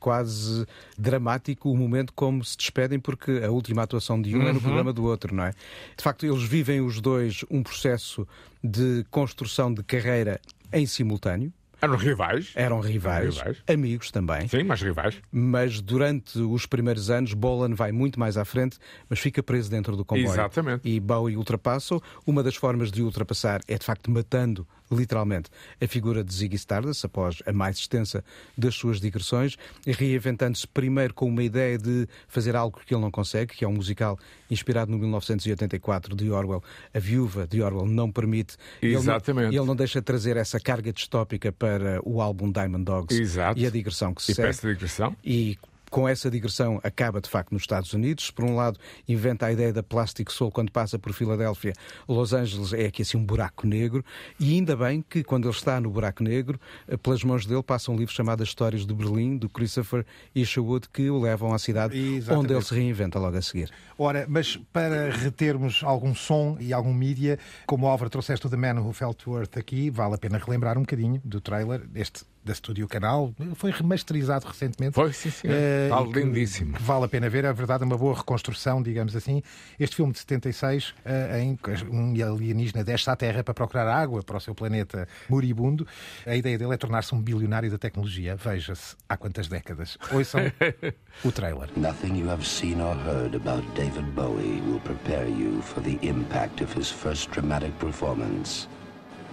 [0.00, 0.66] quase
[0.98, 4.92] dramático o momento como se despedem, porque a última atuação de um é no programa
[4.92, 5.50] do outro, não é?
[5.96, 8.26] De facto, eles vivem os dois um processo
[8.62, 10.40] de construção de carreira
[10.72, 11.52] em simultâneo.
[11.82, 12.52] Eram rivais.
[12.54, 13.62] Eram rivais, Rivais.
[13.66, 14.46] amigos também.
[14.46, 15.20] Sim, mas rivais.
[15.32, 18.78] Mas durante os primeiros anos, Bolan vai muito mais à frente,
[19.10, 20.28] mas fica preso dentro do comboio.
[20.28, 20.88] Exatamente.
[20.88, 22.00] E Bowie ultrapassa-o.
[22.24, 25.48] Uma das formas de ultrapassar é, de facto, matando, literalmente,
[25.80, 28.24] a figura de Ziggy Stardust, após a mais extensa
[28.56, 33.54] das suas digressões, reinventando-se primeiro com uma ideia de fazer algo que ele não consegue,
[33.54, 34.18] que é um musical
[34.50, 36.62] inspirado no 1984 de Orwell.
[36.94, 38.56] A viúva de Orwell não permite.
[38.80, 39.56] Ele não- Exatamente.
[39.56, 43.58] Ele não deixa de trazer essa carga distópica para o álbum Diamond Dogs Exato.
[43.58, 44.48] e a digressão que se E segue.
[44.48, 45.16] peça digressão.
[45.24, 45.58] E
[45.92, 48.30] com essa digressão acaba de facto nos Estados Unidos.
[48.30, 51.74] Por um lado, inventa a ideia da Plastic Soul quando passa por Filadélfia.
[52.08, 54.02] Los Angeles é aqui assim um buraco negro.
[54.40, 57.92] E ainda bem que quando ele está no buraco negro, eh, pelas mãos dele passa
[57.92, 61.94] um livro chamado As Histórias de Berlim, do Christopher Isherwood, que o levam à cidade
[61.94, 62.44] Exatamente.
[62.44, 63.70] onde ele se reinventa logo a seguir.
[63.98, 68.56] Ora, mas para retermos algum som e algum mídia, como o Álvaro trouxeste o The
[68.56, 72.31] Man Who Fell to Earth aqui, vale a pena relembrar um bocadinho do trailer, este
[72.44, 74.94] da Studio Canal, foi remasterizado recentemente.
[74.94, 75.54] Foi, sim, senhor.
[75.56, 76.72] Está e que- lindíssimo.
[76.74, 79.42] que vale a pena ver, é verdade, uma boa reconstrução, digamos assim.
[79.78, 84.22] Este filme de 76, eh, em que um alienígena desce à Terra para procurar água
[84.22, 85.86] para o seu planeta moribundo.
[86.26, 88.34] A ideia dele é tornar-se um bilionário da tecnologia.
[88.36, 89.96] Veja-se há quantas décadas.
[90.12, 90.40] Ouçam
[91.24, 91.68] o trailer.
[91.76, 96.62] Nothing you have seen or heard about David Bowie will prepare you for the impact
[96.62, 98.68] of his first dramatic performance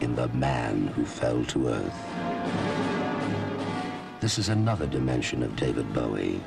[0.02, 2.89] in The Man Who Fell to Earth.
[4.22, 6.42] This is another dimension of David Bowie,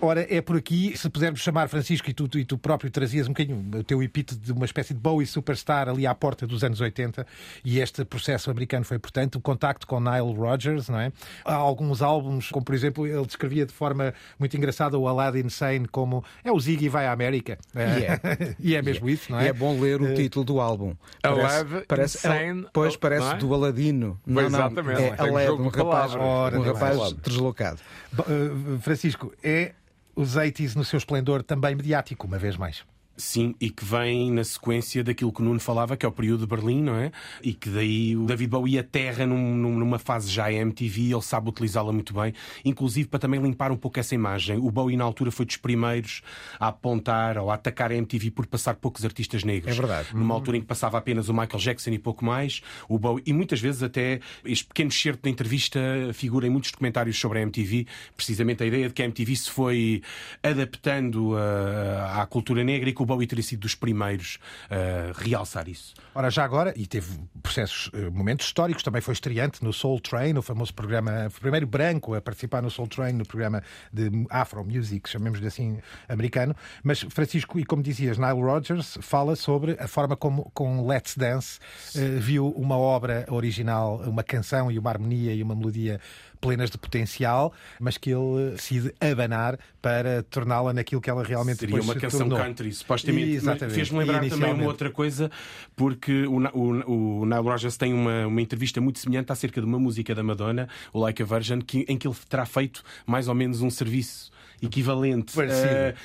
[0.00, 3.32] Ora, é por aqui, se pudermos chamar, Francisco, e tu, e tu próprio trazias um
[3.32, 6.80] bocadinho o teu epíteto de uma espécie de Bowie superstar ali à porta dos anos
[6.80, 7.26] 80,
[7.62, 11.12] e este processo americano foi, portanto, o contacto com Nile Rodgers, não é?
[11.44, 15.86] Há alguns álbuns, como por exemplo, ele descrevia de forma muito engraçada o Aladdin Sane
[15.86, 17.58] como é o Ziggy vai à América.
[17.74, 18.20] E é.
[18.58, 19.44] e é mesmo isso, não é?
[19.44, 20.94] E é bom ler o título do álbum.
[21.22, 23.36] Aladdin parece, Insane, pois parece não é?
[23.36, 24.20] do Aladino.
[24.26, 25.02] Não, não, exatamente.
[25.02, 26.14] é jogo um rapaz.
[26.14, 27.12] Ora, um rapaz mais.
[27.14, 27.80] deslocado.
[28.18, 29.72] Eh, Francisco, é
[30.16, 32.84] os 80s no seu esplendor também mediático, uma vez mais.
[33.16, 36.40] Sim, e que vem na sequência daquilo que o Nuno falava, que é o período
[36.40, 37.12] de Berlim, não é?
[37.42, 41.48] E que daí o David Bowie aterra num- num- numa fase já MTV, ele sabe
[41.48, 44.58] utilizá-la muito bem, inclusive para também limpar um pouco essa imagem.
[44.58, 46.22] O Bowie, na altura, foi dos primeiros
[46.58, 49.72] a apontar ou a atacar a MTV por passar poucos artistas negros.
[49.76, 50.08] É verdade.
[50.12, 53.32] Numa altura em que passava apenas o Michael Jackson e pouco mais, o Bowie, e
[53.32, 55.78] muitas vezes até este pequeno excerto da entrevista
[56.12, 59.50] figura em muitos documentários sobre a MTV, precisamente a ideia de que a MTV se
[59.50, 60.02] foi
[60.42, 64.38] adaptando ah, à cultura negra e o o Bowie teria sido dos primeiros
[64.68, 65.94] a realçar isso.
[66.14, 70.36] Ora, já agora, e teve processos, eh, momentos históricos, também foi estreante no Soul Train,
[70.36, 73.62] o famoso programa, primeiro branco a participar no Soul Train, no programa
[73.92, 76.56] de Afro Music, chamemos-lhe assim, americano.
[76.82, 81.58] Mas, Francisco, e como dizias, Nile Rodgers fala sobre a forma como com Let's Dance
[81.94, 86.00] eh, viu uma obra original, uma canção e uma harmonia e uma melodia
[86.40, 91.80] plenas de potencial, mas que ele decide abanar para torná-la naquilo que ela realmente Seria
[91.80, 92.38] uma se canção tornou.
[92.38, 93.30] country, supostamente.
[93.30, 93.74] Exatamente.
[93.74, 95.30] Fez-me lembrar também uma outra coisa,
[95.76, 99.78] porque o, o, o Nile Rodgers tem uma, uma entrevista muito semelhante acerca de uma
[99.78, 103.34] música da Madonna, o Like a Virgin, que, em que ele terá feito mais ou
[103.34, 104.33] menos um serviço
[104.66, 105.34] equivalente.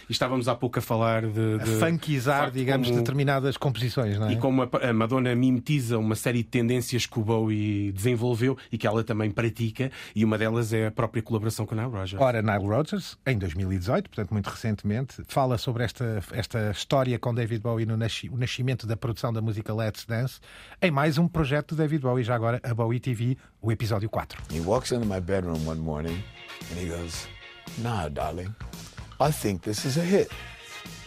[0.07, 1.55] E estávamos há pouco a falar de.
[1.59, 4.33] A de funkizar, facto, digamos, como- determinadas composições, não é?
[4.33, 8.77] E como a, a Madonna mimetiza uma série de tendências que o Bowie desenvolveu e
[8.77, 12.21] que ela também pratica, e uma delas é a própria colaboração com o Nile Rodgers.
[12.21, 17.61] Ora, Nile Rodgers, em 2018, portanto muito recentemente, fala sobre esta, esta história com David
[17.61, 20.39] Bowie no nasci- o nascimento da produção da música Let's Dance,
[20.81, 24.41] em mais um projeto de David Bowie, já agora a Bowie TV, o episódio 4.
[24.53, 26.23] He walks into my bedroom one morning
[26.71, 27.27] and he goes,
[27.77, 28.55] Nah, darling,
[29.19, 30.31] I think this is a hit.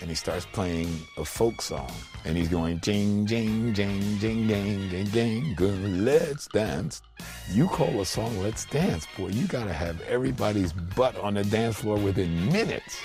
[0.01, 1.91] And he starts playing a folk song.
[2.25, 7.03] And he's going, Jing, jing, jing, jing, jing, jing, jing, good, let's dance.
[7.51, 11.77] You call a song Let's Dance, boy, you gotta have everybody's butt on the dance
[11.77, 12.97] floor within minutes.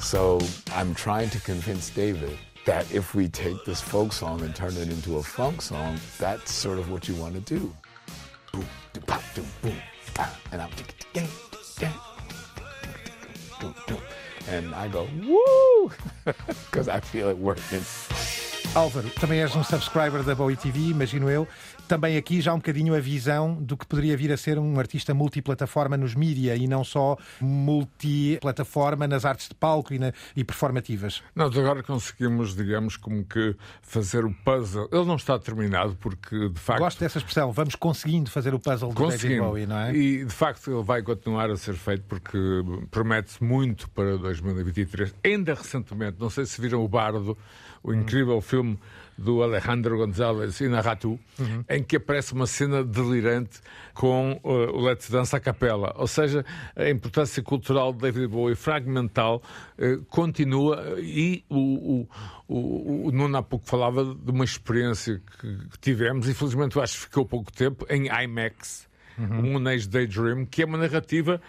[0.00, 0.40] So
[0.72, 4.88] I'm trying to convince David that if we take this folk song and turn it
[4.88, 7.74] into a funk song, that's sort of what you want to do.
[8.52, 8.66] Boom,
[14.82, 15.92] I go woo
[16.24, 17.82] because I feel it working.
[18.74, 21.46] Álvaro, também és um subscriber da Bowie TV, imagino eu.
[21.86, 25.12] Também aqui já um bocadinho a visão do que poderia vir a ser um artista
[25.12, 31.22] multiplataforma nos mídia e não só multiplataforma nas artes de palco e, na- e performativas.
[31.36, 34.88] Nós agora conseguimos, digamos, como que fazer o puzzle.
[34.90, 36.80] Ele não está terminado porque, de facto.
[36.80, 39.38] Gosto dessa expressão, vamos conseguindo fazer o puzzle do David.
[39.38, 39.94] Bowie, não é?
[39.94, 42.38] E de facto ele vai continuar a ser feito porque
[42.90, 45.14] promete-se muito para 2023.
[45.22, 47.36] Ainda recentemente, não sei se viram o Bardo,
[47.82, 48.78] o incrível filme
[49.16, 51.18] do Alejandro González Inarritu,
[51.68, 53.60] em que aparece uma cena delirante
[53.94, 55.94] com uh, o Let's Dance à capela.
[55.96, 59.42] Ou seja, a importância cultural de David Bowie fragmental
[59.78, 62.08] uh, continua e o, o,
[62.48, 67.26] o, o Nuno há pouco falava de uma experiência que, tivemos, infelizmente acho que ficou
[67.26, 68.90] pouco tempo, em IMAX.
[69.18, 71.40] Um Moonage Daydream, que é uma narrativa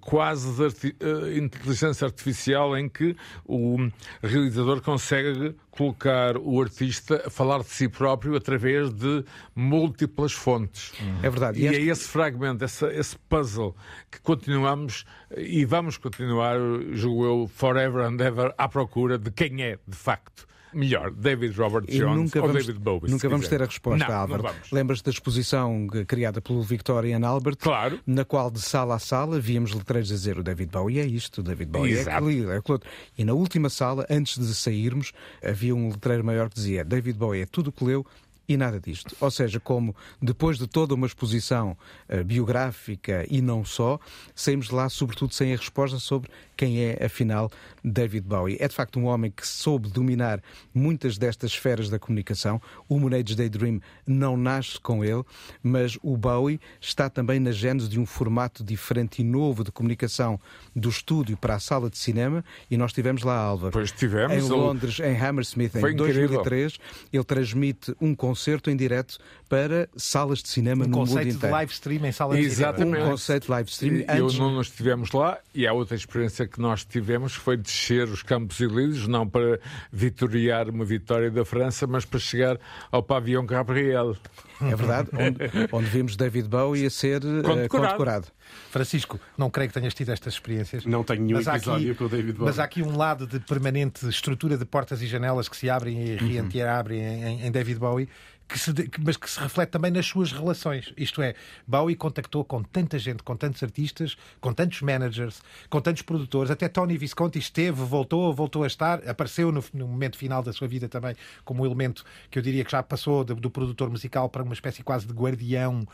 [0.00, 3.76] quase de arti- eh, inteligência artificial em que o
[4.22, 10.92] realizador consegue colocar o artista a falar de si próprio através de múltiplas fontes.
[11.22, 11.58] É verdade.
[11.60, 13.74] E, E é este- esse fragmento, esse, esse puzzle
[14.10, 16.56] que continuamos eh, e vamos continuar,
[16.92, 20.46] julgo eu, forever and ever à procura de quem é, de facto,
[20.78, 23.10] melhor, David Robert E Jones nunca ou vamos, David Bowie.
[23.10, 23.58] nunca vamos quiser.
[23.58, 24.42] ter a resposta, não, Álvaro.
[24.42, 24.70] Não vamos.
[24.70, 27.56] Lembras da exposição criada pelo Victorian Albert?
[27.58, 27.98] Claro.
[28.06, 31.38] Na qual, de sala a sala, víamos letreiros a dizer o David Bowie é isto,
[31.40, 32.24] o David Bowie é Exato.
[32.24, 32.90] aquilo, é aquilo outro.
[33.16, 35.12] E na última sala, antes de sairmos,
[35.44, 38.06] havia um letreiro maior que dizia David Bowie é tudo o que leu
[38.48, 39.14] e nada disto.
[39.20, 41.76] Ou seja, como depois de toda uma exposição
[42.08, 44.00] eh, biográfica e não só,
[44.34, 47.50] saímos de lá sobretudo sem a resposta sobre quem é, afinal,
[47.84, 48.56] David Bowie.
[48.58, 50.42] É de facto um homem que soube dominar
[50.74, 52.60] muitas destas esferas da comunicação.
[52.88, 55.22] O Moonage Daydream não nasce com ele,
[55.62, 60.40] mas o Bowie está também na gênese de um formato diferente e novo de comunicação
[60.74, 63.72] do estúdio para a sala de cinema e nós tivemos lá, Álvaro.
[63.72, 66.28] Pois tivemos, Em Londres, em Hammersmith, em Foi incrível.
[66.28, 66.78] 2003,
[67.12, 68.37] ele transmite um concerto
[68.70, 69.18] em direto
[69.48, 71.54] para salas de cinema Um no mundo conceito de inteiro.
[71.54, 72.52] live stream em sala de cinema.
[72.54, 73.02] Exatamente.
[73.04, 76.46] Um conceito de live stream Eu antes- não nos estivemos lá e a outra experiência
[76.46, 79.58] que nós tivemos foi descer os Campos Elíseos, não para
[79.90, 82.58] vitoriar uma vitória da França, mas para chegar
[82.92, 84.16] ao pavilhão Gabriel.
[84.60, 85.38] É verdade, onde,
[85.72, 87.68] onde vimos David Bowie a ser eh, Condecorado.
[87.68, 88.26] condecorado.
[88.70, 90.84] Francisco, não creio que tenhas tido estas experiências.
[90.84, 92.46] Não tenho nenhum Mas há episódio aqui- com o David Bowie.
[92.46, 96.16] Mas há aqui um lado de permanente estrutura de portas e janelas que se abrem
[96.16, 96.48] e Uhum.
[96.48, 98.08] reabrem em, em David Bowie.
[98.48, 98.72] Que se
[99.04, 100.90] mas que se reflete também nas suas relações.
[100.96, 101.34] Isto é,
[101.66, 106.50] Bowie contactou com tanta gente, com tantos artistas, com tantos managers, com tantos produtores.
[106.50, 110.66] Até Tony Visconti esteve, voltou, voltou a estar, apareceu no, no momento final da sua
[110.66, 114.30] vida também como um elemento que eu diria que já passou do, do produtor musical
[114.30, 115.86] para uma espécie quase de guardião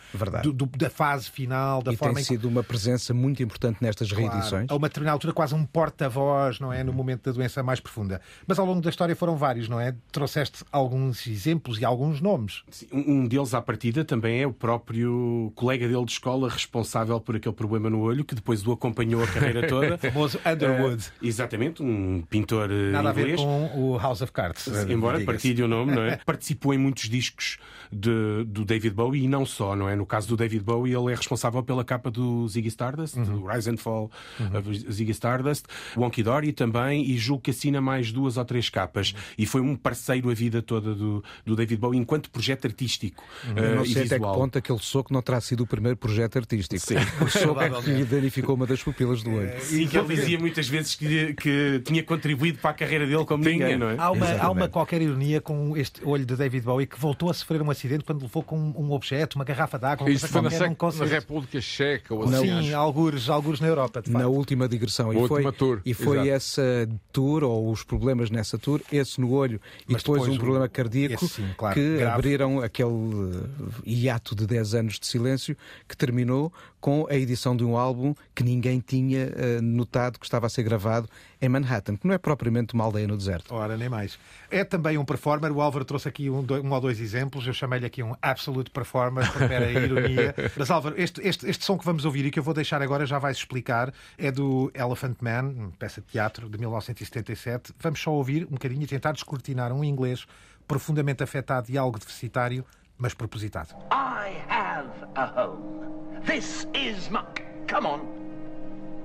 [0.44, 3.42] do- do- da fase final, da e forma tem em que sido uma presença muito
[3.42, 4.30] importante nestas Claro.
[4.30, 4.66] reedições.
[4.70, 6.84] A uma determinada altura, quase um porta-voz, não é?
[6.84, 8.20] No momento da doença mais profunda.
[8.46, 9.94] Mas ao longo da história foram vários, não é?
[10.12, 12.43] Trouxeste alguns exemplos e alguns nomes.
[12.44, 12.62] Nomes.
[12.70, 17.36] Sim, Um deles, à partida, também é o próprio colega dele de escola responsável por
[17.36, 19.94] aquele problema no olho, que depois o acompanhou a carreira toda.
[19.94, 21.04] O famoso Underwood.
[21.22, 23.40] Eh, exatamente, um pintor eh, Nada a ver inglês.
[23.40, 24.66] com o House of Cards.
[24.88, 26.16] Embora partilhe o nome, não é?
[26.26, 27.58] Participou em muitos discos
[27.90, 29.96] de- do David Bowie e não só, não é?
[29.96, 33.24] No caso do David Bowie, ele é responsável pela capa do Ziggy Stardust, Uhum.
[33.24, 34.10] do Rise and Fall
[34.58, 35.64] of Ziggy Stardust,
[35.96, 39.12] Wonky Dory também, e julgo que assina mais duas ou três capas.
[39.12, 39.18] Uhum.
[39.38, 43.24] E foi um parceiro a vida toda do, do David Bowie enquanto projeto artístico
[43.56, 45.96] eh, Eu não e sei até que ponto aquele soco não terá sido o primeiro
[45.96, 46.80] projeto artístico.
[46.84, 46.96] Sim.
[47.24, 49.52] O soco é que lhe danificou uma das pupilas do olho.
[49.60, 53.44] Sim, que ele dizia muitas vezes que, que tinha contribuído para a carreira dele como
[53.44, 53.96] ninguém, não é?
[53.98, 57.34] Há uma, há uma qualquer ironia com este olho de David Bowie que voltou a
[57.34, 60.50] sofrer um acidente quando levou com um objeto, uma garrafa de água, coisa foi na,
[60.50, 61.04] Sec- na.
[61.06, 62.14] República Checa.
[62.14, 62.76] Ou assim, Sim, acho.
[62.76, 64.22] algures, algures na Europa, de facto.
[64.22, 65.12] Na última digressão.
[65.12, 66.30] E foi, última tour, e foi exato.
[66.30, 70.34] essa tour, ou os problemas nessa tour, esse no olho e Mas depois, depois um
[70.34, 72.22] o- problema cardíaco esse sim, claro, que grave.
[72.24, 75.54] Abriram aquele eh, hiato de 10 anos de silêncio
[75.86, 80.46] que terminou com a edição de um álbum que ninguém tinha eh, notado que estava
[80.46, 81.06] a ser gravado
[81.40, 83.54] em Manhattan, que não é propriamente uma aldeia no deserto.
[83.54, 84.18] Ora, nem mais.
[84.50, 85.52] É também um performer.
[85.52, 87.46] O Álvaro trouxe aqui um, um ou dois exemplos.
[87.46, 90.34] Eu chamei-lhe aqui um absolute performer, porque era a ironia.
[90.56, 93.04] Mas, Álvaro, este, este, este som que vamos ouvir e que eu vou deixar agora
[93.04, 97.74] já vais explicar é do Elephant Man, peça de teatro de 1977.
[97.78, 100.26] Vamos só ouvir um bocadinho e tentar descortinar um inglês
[100.66, 102.64] profundamente afetado e algo deficitário,
[102.96, 103.74] mas propositado.
[103.90, 106.20] I have a home.
[106.24, 107.24] This is my.
[107.66, 108.00] Come on.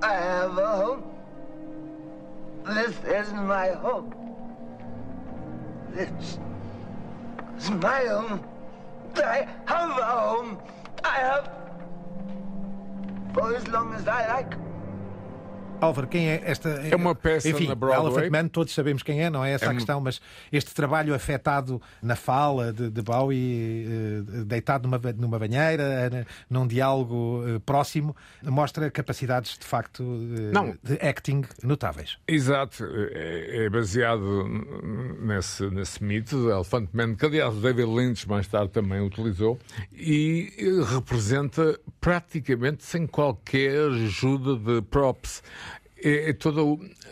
[0.02, 1.02] I have a home.
[2.64, 4.10] This is my home.
[5.92, 6.38] This
[7.58, 8.40] is my home.
[9.16, 10.58] I have a home.
[11.04, 11.50] I have.
[13.34, 14.69] For as long as I like.
[15.80, 16.68] Álvaro, quem é esta?
[16.68, 18.12] É uma peça Enfim, na Broadway.
[18.12, 20.20] Elephant Man, todos sabemos quem é, não é essa a um- questão, mas
[20.52, 27.44] este trabalho afetado na fala de, de Bowie, eh, deitado numa, numa banheira, num diálogo
[27.46, 30.76] eh, próximo, mostra capacidades de facto eh, Não.
[30.82, 32.18] de acting notáveis.
[32.28, 34.44] Exato, é, é baseado
[35.20, 39.58] nesse, nesse mito do Elephant Man, que aliás David Lynch mais tarde também utilizou,
[39.92, 40.52] e
[40.92, 45.42] representa praticamente sem qualquer ajuda de props.
[46.02, 46.60] É, é toda,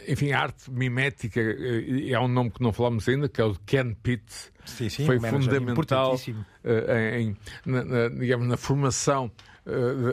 [0.06, 3.52] enfim, a arte mimética, eh, é um nome que não falamos ainda, que é o
[3.52, 4.24] de Ken Pitt.
[4.64, 6.18] Sim, sim, Foi fundamental
[6.64, 9.30] eh, em, na, na- digamos, na formação
[9.66, 9.70] eh,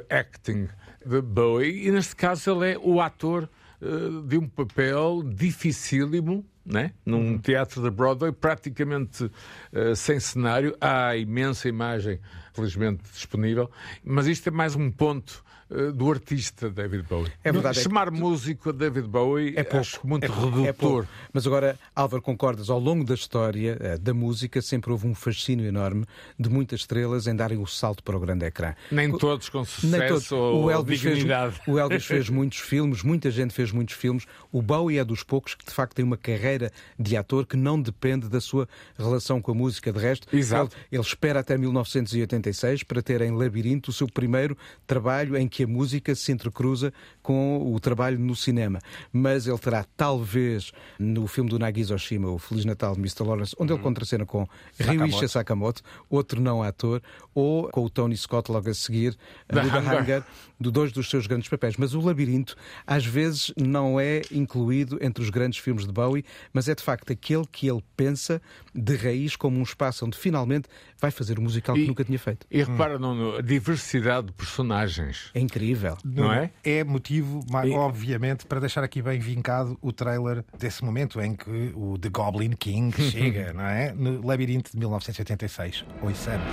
[0.08, 0.68] de acting
[1.06, 3.50] de Bowie, e neste caso ele é o ator
[3.82, 3.86] eh,
[4.28, 6.92] de um papel dificílimo, né?
[7.06, 9.30] num teatro da Broadway, praticamente
[9.72, 10.76] eh, sem cenário.
[10.82, 12.20] Há imensa imagem,
[12.54, 13.70] felizmente, disponível,
[14.04, 15.45] mas isto é mais um ponto
[15.94, 17.32] do artista David Bowie.
[17.44, 21.04] É verdade, é Chamar músico a David Bowie É pouco, acho muito é pouco, redutor.
[21.04, 21.08] é.
[21.34, 22.70] Mas agora, Álvaro, concordas?
[22.70, 26.06] Ao longo da história eh, da música sempre houve um fascínio enorme
[26.40, 28.76] de muitas estrelas em darem o salto para o grande ecrã.
[28.92, 30.32] Nem todos com sucesso Nem todos.
[30.32, 31.60] ou O Elvis, fez, dignidade.
[31.68, 34.26] o Elvis fez muitos filmes, muita gente fez muitos filmes.
[34.52, 37.82] O Bowie é dos poucos que de facto tem uma carreira de ator que não
[37.82, 39.92] depende da sua relação com a música.
[39.92, 40.76] De resto, Exato.
[40.92, 45.55] Ele, ele espera até 1986 para ter em Labirinto o seu primeiro trabalho em que
[45.64, 48.80] a música se entrecruza com o trabalho no cinema.
[49.12, 53.24] Mas ele terá, talvez, no filme do Nagisa Oshima, O Feliz Natal de Mr.
[53.24, 54.48] Lawrence, onde ele contracena com
[54.80, 57.02] Ryuichi Sakamoto, outro não ator,
[57.34, 59.16] ou com o Tony Scott logo a seguir,
[59.48, 60.02] The Hunger.
[60.02, 60.24] Hunger,
[60.60, 61.76] de dois dos seus grandes papéis.
[61.78, 66.68] Mas o Labirinto, às vezes, não é incluído entre os grandes filmes de Bowie, mas
[66.70, 68.42] é de facto aquele que ele pensa
[68.74, 70.68] de raiz como um espaço onde finalmente
[71.00, 72.46] vai fazer o musical que E- nunca tinha feito.
[72.50, 75.30] E repara, Nuno, a diversidade de personagens.
[75.34, 75.98] É incrível.
[76.04, 76.52] Não é?
[76.64, 81.36] É motivo, ma- E- obviamente, para deixar aqui bem vincado o trailer desse momento em
[81.36, 83.94] que o The Goblin King chega, não é?
[83.94, 85.86] No Labirinto de 1986.
[86.02, 86.46] Ouçamos.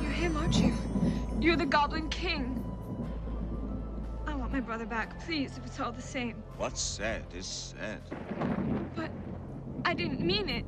[0.00, 0.72] You're him, aren't you?
[1.40, 2.54] You're the Goblin King.
[4.26, 6.34] I want my brother back, please, if it's all the same.
[6.56, 8.00] What's said is said.
[8.94, 9.10] But
[9.84, 10.64] I didn't mean it.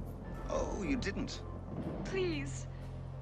[0.48, 1.40] Oh, you didn't.
[2.04, 2.66] Please.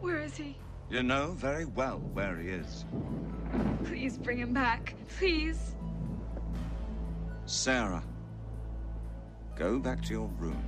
[0.00, 0.56] Where is he?
[0.90, 2.84] You know very well where he is.
[3.84, 4.94] Please bring him back.
[5.18, 5.74] Please.
[7.46, 8.04] Sarah,
[9.56, 10.64] go back to your room.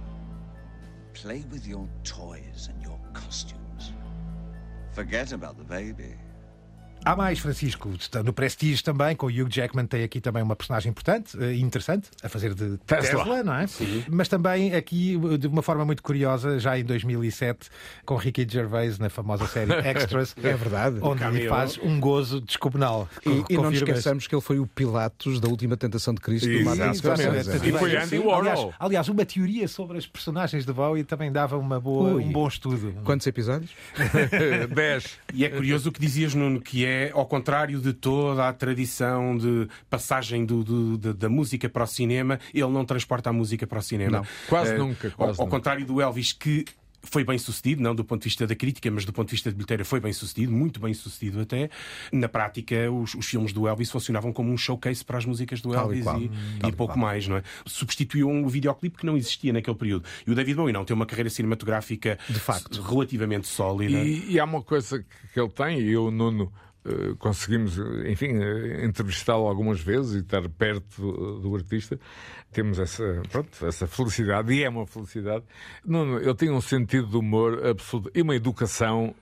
[1.14, 3.92] Play with your toys and your costumes.
[4.92, 6.14] Forget about the baby.
[7.05, 7.90] Há mais, Francisco.
[8.25, 12.11] No Prestige também, com o Hugh Jackman, tem aqui também uma personagem importante e interessante,
[12.23, 13.67] a fazer de Tesla, Tesla não é?
[13.67, 14.05] Sim.
[14.09, 17.71] Mas também aqui, de uma forma muito curiosa, já em 2007,
[18.05, 20.35] com Ricky Gervais na famosa série Extras.
[20.42, 20.98] é verdade.
[21.01, 23.09] Onde ele faz um gozo descomunal.
[23.25, 26.48] E, e não nos esqueçamos que ele foi o Pilatos da última tentação de Cristo.
[26.48, 27.67] Exatamente.
[27.67, 28.40] E foi Andy Warhol.
[28.40, 32.46] Aliás, aliás, uma teoria sobre as personagens de Bowie também dava uma boa, um bom
[32.46, 32.94] estudo.
[33.05, 33.71] Quantos episódios?
[34.75, 35.19] Dez.
[35.33, 39.36] E é curioso o que dizias, Nuno, que é ao contrário de toda a tradição
[39.36, 43.66] de passagem do, do, de, da música para o cinema, ele não transporta a música
[43.66, 44.18] para o cinema.
[44.18, 45.10] Não, quase nunca.
[45.10, 45.42] Quase ao, nunca.
[45.42, 46.64] ao contrário do Elvis, que
[47.02, 49.50] foi bem sucedido, não do ponto de vista da crítica, mas do ponto de vista
[49.50, 51.70] de bilheteira foi bem sucedido, muito bem sucedido até.
[52.12, 55.74] Na prática, os, os filmes do Elvis funcionavam como um showcase para as músicas do
[55.74, 56.30] Elvis e,
[56.64, 57.42] e, e pouco mais, não é?
[57.66, 60.04] Substituíam o videoclipe que não existia naquele período.
[60.26, 63.98] E o David Bowie não, tem uma carreira cinematográfica de facto relativamente sólida.
[63.98, 66.52] E, e há uma coisa que ele tem, e o Nuno.
[66.83, 67.76] Uh, conseguimos,
[68.06, 72.00] enfim, uh, entrevistá-lo algumas vezes e estar perto do, do, artista.
[72.50, 75.44] Temos essa, pronto, essa felicidade, e é uma felicidade.
[75.85, 79.14] Nuno, ele tem um sentido de humor absoluto e uma educação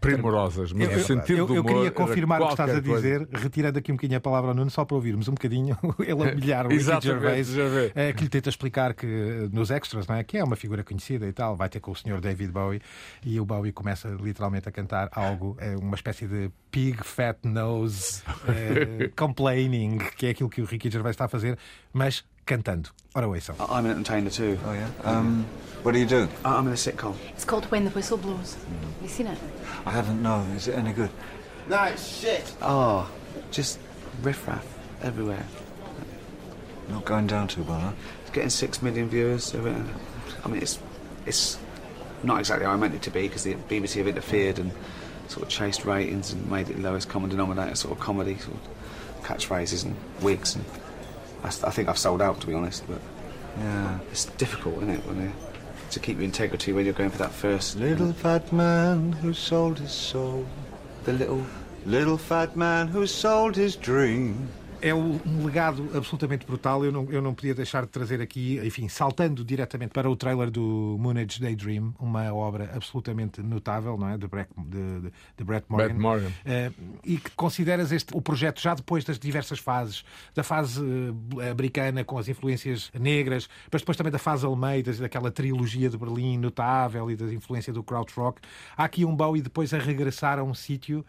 [0.00, 1.74] primorosas, mas eu, no sentido eu, do eu humor.
[1.74, 2.96] queria confirmar o que estás a coisa.
[2.96, 6.10] dizer, retirando aqui um bocadinho a palavra ao Nuno, só para ouvirmos um bocadinho ele
[6.10, 7.50] a humilhar o Ricky Gervais.
[7.94, 10.24] É, que lhe tenta explicar que nos extras, não é?
[10.24, 12.80] que é uma figura conhecida e tal, vai ter com o senhor David Bowie,
[13.24, 18.22] e o Bowie começa literalmente a cantar algo, é uma espécie de pig fat nose
[18.48, 21.58] é, complaining, que é aquilo que o Ricky Gervais está a fazer,
[21.92, 22.90] mas cantando.
[23.14, 23.54] Ora, ouçam.
[23.68, 24.58] I'm an entertainer too.
[24.66, 24.88] Oh, yeah?
[25.04, 25.46] Um,
[25.82, 26.28] what do you do?
[26.44, 27.14] I'm in a sitcom.
[27.30, 28.54] It's called When the Whistle Blows.
[28.54, 29.38] Have you seen it?
[29.86, 30.40] I haven't, no.
[30.56, 31.10] Is it any good?
[31.68, 32.52] No, it's shit.
[32.60, 33.08] Oh,
[33.52, 33.78] just
[34.22, 34.66] riffraff
[35.02, 35.46] everywhere.
[36.88, 37.92] Not going down too well, huh?
[38.22, 39.54] It's getting six million viewers.
[39.54, 39.76] of it.
[40.44, 40.78] I mean, it's
[41.26, 41.58] it's
[42.24, 44.72] not exactly how I meant it to be because the BBC have interfered and
[45.28, 49.24] sort of chased ratings and made it lowest common denominator sort of comedy, sort of
[49.24, 50.64] catchphrases and wigs and
[51.42, 53.00] I, I think I've sold out to be honest, but
[53.58, 53.98] Yeah.
[54.10, 55.32] it's difficult, isn't it, when you,
[55.90, 59.78] to keep your integrity when you're going for that first Little fat man who sold
[59.78, 60.46] his soul.
[61.04, 61.44] the little
[61.86, 64.48] Little fat man who sold his dream.
[64.82, 66.82] É um legado absolutamente brutal.
[66.84, 70.50] Eu não, eu não podia deixar de trazer aqui, enfim, saltando diretamente para o trailer
[70.50, 74.16] do Moonage Daydream, uma obra absolutamente notável, não é?
[74.16, 75.86] De, Brett, de, de, de Brett Morgan.
[75.88, 76.32] Brett Morgan.
[76.46, 76.70] Eh,
[77.04, 80.02] e que consideras este, o projeto já depois das diversas fases,
[80.34, 80.80] da fase
[81.40, 85.30] eh, americana com as influências negras, mas depois também da fase alemã, e das- daquela
[85.30, 88.40] trilogia de Berlim notável e da influência do krautrock.
[88.74, 91.04] Há aqui um Bowie depois a regressar a um sítio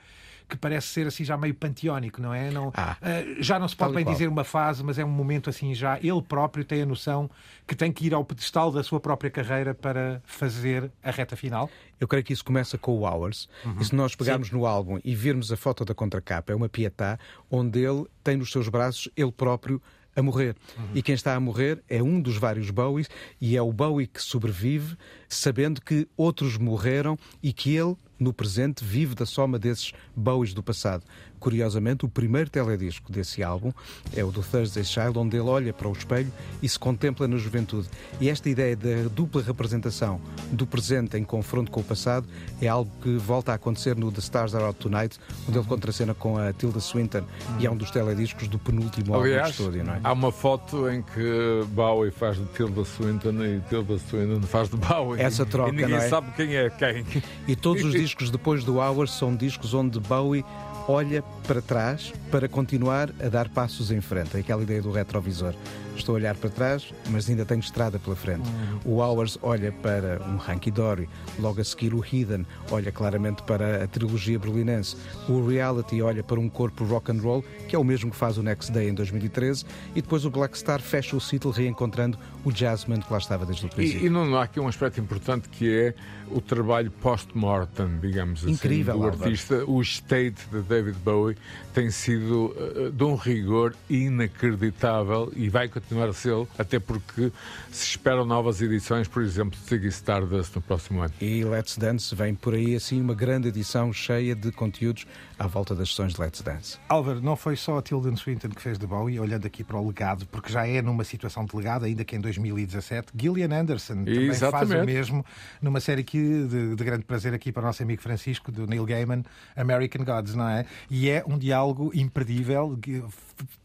[0.52, 2.52] que parece ser assim já meio panteónico, não é?
[2.52, 2.98] Não, Ah.
[3.02, 4.14] eh, já não se pode bem qual.
[4.14, 5.98] dizer uma fase, mas é um momento assim já.
[6.00, 7.30] Ele próprio tem a noção
[7.66, 11.70] que tem que ir ao pedestal da sua própria carreira para fazer a reta final.
[12.00, 13.48] Eu creio que isso começa com o Hours.
[13.80, 17.18] E se nós pegarmos no álbum e virmos a foto da contracapa, é uma pietá
[17.50, 19.82] onde ele tem nos seus braços ele próprio
[20.14, 20.56] a morrer.
[20.94, 24.22] E quem está a morrer é um dos vários Bowies e é o Bowie que
[24.22, 24.98] sobrevive,
[25.30, 30.62] sabendo que outros morreram e que ele, no presente, vive da soma desses Bowies do
[30.62, 31.04] passado.
[31.40, 33.72] Curiosamente, o primeiro teledisco desse álbum
[34.16, 37.36] é o do Thursday Child, onde ele olha para o espelho e se contempla na
[37.38, 37.90] juventude.
[38.20, 42.28] E esta ideia da dupla representação do presente em confronto com o passado
[42.62, 45.18] é algo que volta a acontecer no The Stars Are Out Tonight,
[45.50, 47.24] onde ele contracena com a Tilda Swinton
[47.60, 50.00] e é um dos telediscos do penúltimo álbum de Aliás, estúdio, não é?
[50.04, 54.78] há uma foto em que Bowie faz de Tilda Swinton e Tilda Swinton faz de
[54.78, 55.20] Bowie.
[55.20, 56.08] Essa troca, E ninguém não é?
[56.08, 57.04] sabe quem é quem.
[57.48, 60.46] E todos os discos depois do Hours são discos onde Bowie
[60.88, 64.38] olha para trás para continuar a dar passos em frente.
[64.38, 65.54] Aquela ideia do retrovisor.
[65.96, 68.50] Estou a olhar para trás, mas ainda tenho estrada pela frente.
[68.86, 71.08] O Hours olha para um Hanky Dory,
[71.40, 74.96] logo a seguir o Hidden olha claramente para a trilogia berlinense.
[75.28, 78.38] O Reality olha para um corpo rock and roll, que é o mesmo que faz
[78.38, 79.66] o Next Day em 2013,
[79.96, 83.66] e depois o Black Star fecha o ciclo reencontrando o Jazzman que lá estava desde
[83.66, 84.04] o princípio.
[84.04, 85.94] E, e não há aqui um aspecto importante que é
[86.30, 89.24] o trabalho post-mortem, digamos assim, Incrível, do Álvaro.
[89.24, 89.66] artista.
[89.66, 91.38] O state de David Bowie
[91.74, 97.32] tem sido eh, de um rigor inacreditável e vai continuar a ser, até porque
[97.72, 101.14] se esperam novas edições, por exemplo, de Ziggy Stardust no próximo ano.
[101.22, 105.06] E Let's Dance vem por aí assim uma grande edição cheia de conteúdos
[105.42, 106.78] à volta das sessões de Let's Dance.
[106.88, 109.86] Álvaro, não foi só a Tilden Swinton que fez de Bowie, olhando aqui para o
[109.86, 113.12] legado, porque já é numa situação de legado, ainda que em 2017.
[113.16, 115.26] Gillian Anderson também faz o mesmo
[115.62, 118.86] numa série que, de, de grande prazer aqui para o nosso amigo Francisco, do Neil
[118.86, 119.24] Gaiman,
[119.56, 120.66] American Gods, não é?
[120.90, 122.80] E é um diálogo imperdível,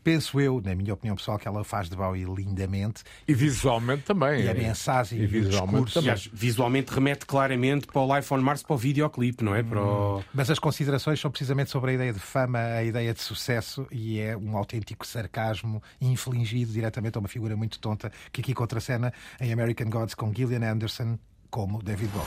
[0.02, 3.02] penso eu, na minha opinião pessoal, que ela faz de Bowie Bowie lindamente.
[3.26, 4.44] E visualmente também.
[4.44, 6.10] E a mensagem e visualmente também.
[6.10, 9.62] Aliás, visualmente remete claramente para o Life on Mars, para o videoclipe, não é?
[9.62, 10.24] Para o...
[10.32, 14.20] Mas as considerações são precisamente sobre a ideia de fama, a ideia de sucesso e
[14.20, 19.52] é um autêntico sarcasmo infligido diretamente a uma figura muito tonta que aqui contracena em
[19.52, 21.18] American Gods com Gillian Anderson
[21.50, 22.26] como David Bowie.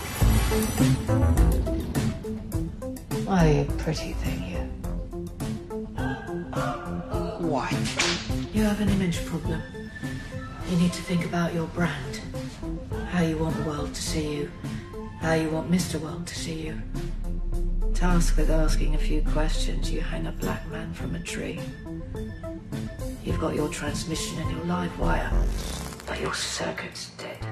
[3.29, 4.59] You a pretty thing, you?
[7.47, 7.69] Why?
[8.53, 9.61] You have an image problem.
[10.69, 12.19] You need to think about your brand.
[13.11, 14.51] How you want the world to see you.
[15.21, 15.99] How you want Mr.
[15.99, 16.81] World to see you.
[17.99, 21.59] Tasked with asking a few questions, you hang a black man from a tree.
[23.25, 25.29] You've got your transmission and your live wire,
[26.07, 27.45] but your circuit's dead.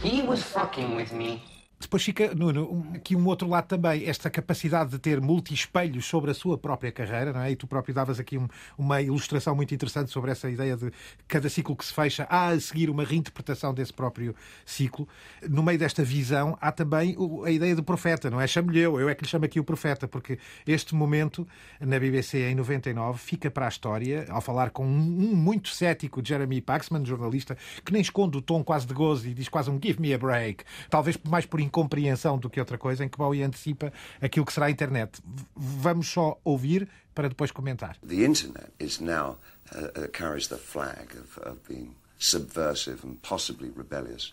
[0.00, 1.44] He was fucking with me.
[1.82, 6.34] Depois fica, Nuno, aqui um outro lado também, esta capacidade de ter multi-espelhos sobre a
[6.34, 7.50] sua própria carreira, não é?
[7.50, 10.92] E tu próprio davas aqui um, uma ilustração muito interessante sobre essa ideia de
[11.26, 15.08] cada ciclo que se fecha há a seguir uma reinterpretação desse próprio ciclo.
[15.48, 18.46] No meio desta visão há também a ideia do profeta, não é?
[18.46, 21.46] Chamo-lhe eu, eu é que lhe chamo aqui o profeta, porque este momento
[21.80, 26.60] na BBC em 99 fica para a história ao falar com um, muito cético Jeremy
[26.60, 30.00] Paxman, jornalista, que nem esconde o tom quase de gozo e diz quase um give
[30.00, 33.90] me a break, talvez mais por incompreensão do que outra coisa, em que Bowie antecipa
[34.20, 35.18] aquilo que será a internet.
[35.56, 37.96] Vamos só ouvir para depois comentar.
[38.06, 39.38] The internet is now
[39.74, 44.32] uh, uh, carries the flag of, of being subversive and possibly rebellious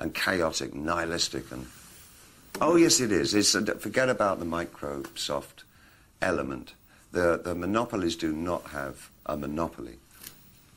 [0.00, 1.66] and chaotic, nihilistic and
[2.60, 3.34] oh yes, it is.
[3.34, 5.64] It's a, forget about the Microsoft
[6.20, 6.74] element.
[7.12, 9.98] The the monopolies do not have a monopoly.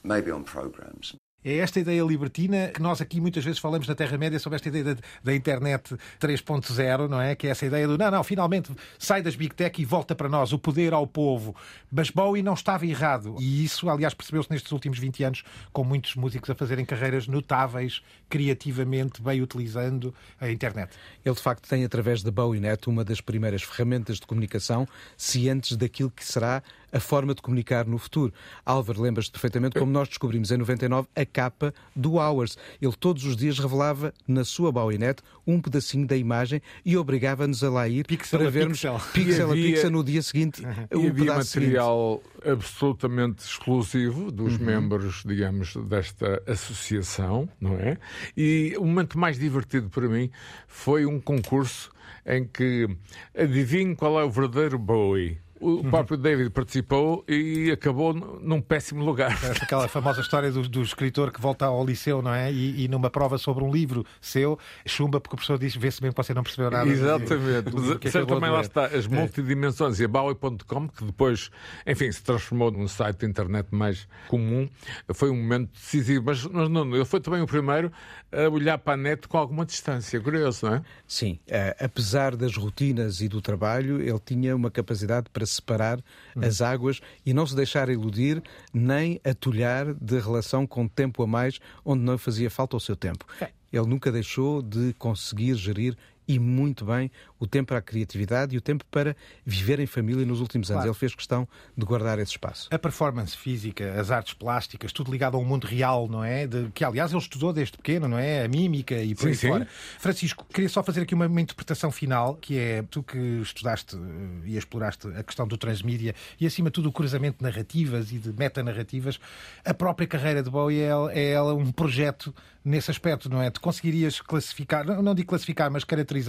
[0.03, 1.15] Maybe on programs.
[1.43, 4.97] É esta ideia libertina que nós aqui muitas vezes falamos na Terra-média sobre esta ideia
[5.23, 7.35] da, internet 3.0, não é?
[7.35, 10.29] Que é essa ideia do não, não, finalmente sai das Big Tech e volta para
[10.29, 11.55] nós, o poder ao povo.
[11.91, 13.35] Mas Bowie não estava errado.
[13.39, 18.01] E isso, aliás, percebeu-se nestes últimos 20 anos, com muitos músicos a fazerem carreiras notáveis,
[18.29, 20.91] criativamente, bem utilizando a internet.
[21.25, 24.87] Ele, de facto, tem, através da BowieNet, uma das primeiras ferramentas de comunicação
[25.17, 26.61] cientes daquilo que será
[26.91, 28.33] a forma de comunicar no futuro.
[28.65, 32.57] Álvaro, lembras-te perfeitamente como nós descobrimos em 99 a capa do Hours.
[32.81, 37.69] Ele todos os dias revelava na sua BowieNet um pedacinho da imagem e obrigava-nos a
[37.69, 40.61] lá ir pixel para vermos pixel, pixel a pixel no dia seguinte.
[40.91, 42.51] E um havia material seguinte.
[42.51, 44.65] absolutamente exclusivo dos uhum.
[44.65, 47.97] membros, digamos, desta associação, não é?
[48.35, 50.29] E o momento mais divertido para mim
[50.67, 51.91] foi um concurso
[52.25, 52.87] em que
[53.35, 55.39] adivinhe qual é o verdadeiro Bowie.
[55.61, 59.31] O próprio David participou e acabou num péssimo lugar.
[59.43, 62.51] É aquela famosa história do, do, escritor que volta ao liceu, não é?
[62.51, 64.57] E, e, numa prova sobre um livro seu,
[64.87, 66.89] chumba porque o professor diz: vê-se bem que você não percebeu nada.
[66.89, 67.69] Exatamente.
[67.69, 71.51] Do, que é também lá está as multidimensões e a Bowie.com, que depois,
[71.85, 74.67] enfim, se transformou num site de internet mais comum,
[75.13, 76.25] foi um momento decisivo.
[76.25, 77.91] Mas, mas não, ele foi também o primeiro
[78.31, 80.19] a olhar para a net com alguma distância.
[80.19, 80.81] Curioso, não é?
[81.07, 81.39] Sim.
[81.47, 85.99] Uh, apesar das rotinas e do trabalho, ele tinha uma capacidade para separar
[86.35, 86.41] hum.
[86.43, 88.41] as águas e não se deixar iludir
[88.73, 93.25] nem atulhar de relação com tempo a mais onde não fazia falta o seu tempo.
[93.39, 93.49] É.
[93.71, 95.97] Ele nunca deixou de conseguir gerir
[96.31, 99.15] e muito bem o tempo para a criatividade e o tempo para
[99.45, 100.83] viver em família nos últimos anos.
[100.83, 100.89] Claro.
[100.91, 102.69] Ele fez questão de guardar esse espaço.
[102.71, 106.47] A performance física, as artes plásticas, tudo ligado ao mundo real, não é?
[106.47, 108.45] De, que, aliás, ele estudou desde pequeno, não é?
[108.45, 109.47] A mímica e por sim, aí sim.
[109.49, 109.67] fora.
[109.99, 113.99] Francisco, queria só fazer aqui uma, uma, interpretação final, que é tu que estudaste eh,
[114.45, 118.19] e exploraste a questão do transmídia e, acima de tudo, o cruzamento de narrativas e
[118.19, 119.19] de metanarrativas.
[119.65, 123.49] A própria carreira de Bowie é, é ela um projeto nesse aspecto, não é?
[123.49, 126.20] Tu conseguirias classificar, não, não digo classificar, mas caracterizar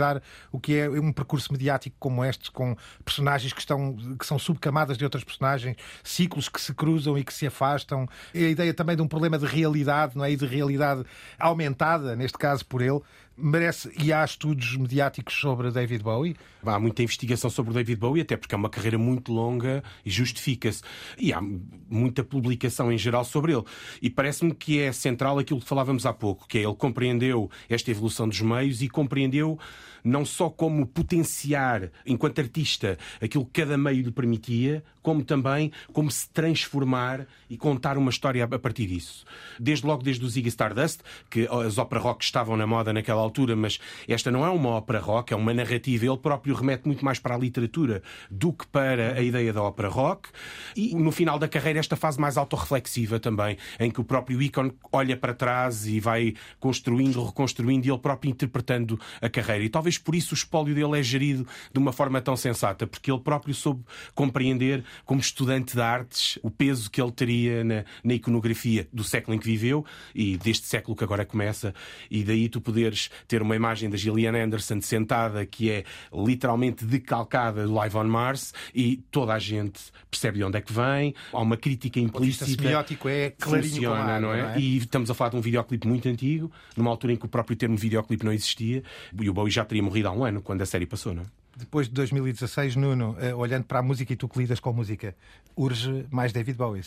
[0.51, 4.97] o que é um percurso mediático como este, com personagens que, estão, que são subcamadas
[4.97, 8.09] de outras personagens, ciclos que se cruzam e que se afastam.
[8.35, 10.33] E a ideia também de um problema de realidade, não é?
[10.33, 11.05] E de realidade
[11.39, 13.01] aumentada, neste caso por ele,
[13.37, 16.37] merece e há estudos mediáticos sobre David Bowie?
[16.65, 20.83] Há muita investigação sobre David Bowie, até porque é uma carreira muito longa e justifica-se.
[21.19, 21.41] E há
[21.91, 23.65] muita publicação em geral sobre ele.
[24.01, 27.91] E parece-me que é central aquilo que falávamos há pouco, que é ele compreendeu esta
[27.91, 29.59] evolução dos meios e compreendeu
[30.05, 36.11] não só como potenciar, enquanto artista, aquilo que cada meio lhe permitia, como também como
[36.11, 39.25] se transformar e contar uma história a partir disso.
[39.59, 43.57] Desde logo desde o Ziggy Stardust, que as ópera rock estavam na moda naquela altura,
[43.57, 46.07] mas esta não é uma ópera rock, é uma narrativa.
[46.07, 49.89] Ele próprio remete muito mais para a literatura do que para a ideia da ópera
[49.89, 50.29] rock.
[50.77, 54.73] E no final da carreira, esta fase mais autorreflexiva também, em que o próprio ícone
[54.93, 59.65] olha para trás e vai construindo, reconstruindo e ele próprio interpretando a carreira.
[59.65, 63.11] E talvez por isso o espólio dele é gerido de uma forma tão sensata, porque
[63.11, 63.85] ele próprio soube
[64.15, 69.35] compreender, como estudante de artes, o peso que ele teria na, na iconografia do século
[69.35, 69.85] em que viveu
[70.15, 71.75] e deste século que agora começa.
[72.11, 77.67] E daí tu poderes ter uma imagem da Gillian Anderson sentada que é literalmente decalcada
[77.67, 79.81] do Live on Mars e toda a gente
[80.11, 81.15] percebe de onde é que vem.
[81.33, 82.45] Há uma crítica implícita.
[82.45, 84.43] O semiótico é clarinho funciona, não, é?
[84.43, 84.59] não é?
[84.59, 87.57] E estamos a falar de um videoclipe muito antigo, numa altura em que o próprio
[87.57, 88.83] termo videoclipe não existia
[89.21, 91.27] e o Bowie já teria morrido há um ano quando a série passou, não é?
[91.55, 95.15] Depois de 2016, Nuno, eh, olhando para a música e tu que lidas com música,
[95.55, 96.83] urge mais David Bowie?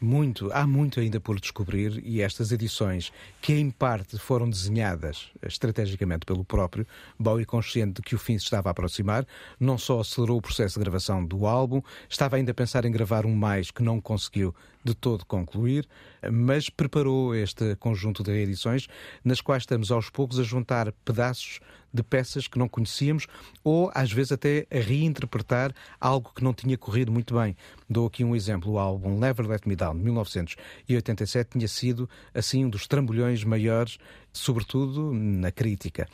[0.00, 6.26] Muito, há muito ainda por descobrir e estas edições, que em parte foram desenhadas estrategicamente
[6.26, 6.84] pelo próprio,
[7.16, 9.24] Bowie, consciente de que o fim se estava a aproximar,
[9.60, 11.80] não só acelerou o processo de gravação do álbum,
[12.10, 14.52] estava ainda a pensar em gravar um mais que não conseguiu
[14.82, 15.86] de todo concluir,
[16.32, 18.88] mas preparou este conjunto de reedições,
[19.24, 21.60] nas quais estamos aos poucos a juntar pedaços
[21.92, 23.26] de peças que não conhecíamos
[23.62, 27.56] ou às vezes até a reinterpretar algo que não tinha corrido muito bem.
[27.88, 32.64] Dou aqui um exemplo: o álbum Never Let Me Down, de 1987, tinha sido assim
[32.64, 33.98] um dos trambolhões maiores,
[34.32, 36.08] sobretudo na crítica.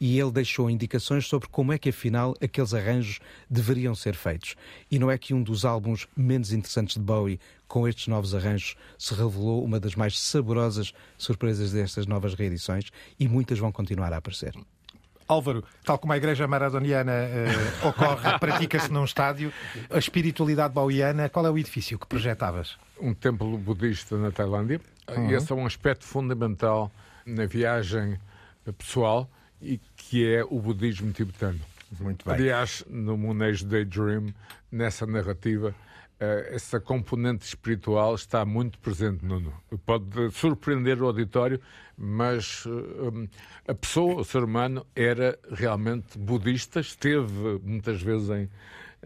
[0.00, 4.54] E ele deixou indicações sobre como é que afinal aqueles arranjos deveriam ser feitos.
[4.90, 8.76] E não é que um dos álbuns menos interessantes de Bowie com estes novos arranjos,
[8.96, 14.18] se revelou uma das mais saborosas surpresas destas novas reedições e muitas vão continuar a
[14.18, 14.54] aparecer.
[15.26, 17.46] Álvaro, tal como a igreja maradoniana eh,
[17.82, 19.52] ocorre, pratica-se num estádio,
[19.90, 22.76] a espiritualidade bowiana, qual é o edifício que projetavas?
[23.00, 24.80] Um templo budista na Tailândia.
[25.08, 25.30] Uhum.
[25.30, 26.90] Esse é um aspecto fundamental
[27.26, 28.18] na viagem
[28.78, 29.28] pessoal
[29.60, 31.60] e que é o budismo tibetano.
[32.00, 32.34] Muito bem.
[32.34, 34.26] Aliás, no Monejo Daydream,
[34.70, 35.74] nessa narrativa,
[36.18, 39.52] essa componente espiritual está muito presente, Nuno.
[39.84, 41.60] Pode surpreender o auditório,
[41.96, 43.28] mas eh,
[43.72, 48.48] a pessoa, o ser humano, era realmente budista, esteve muitas vezes em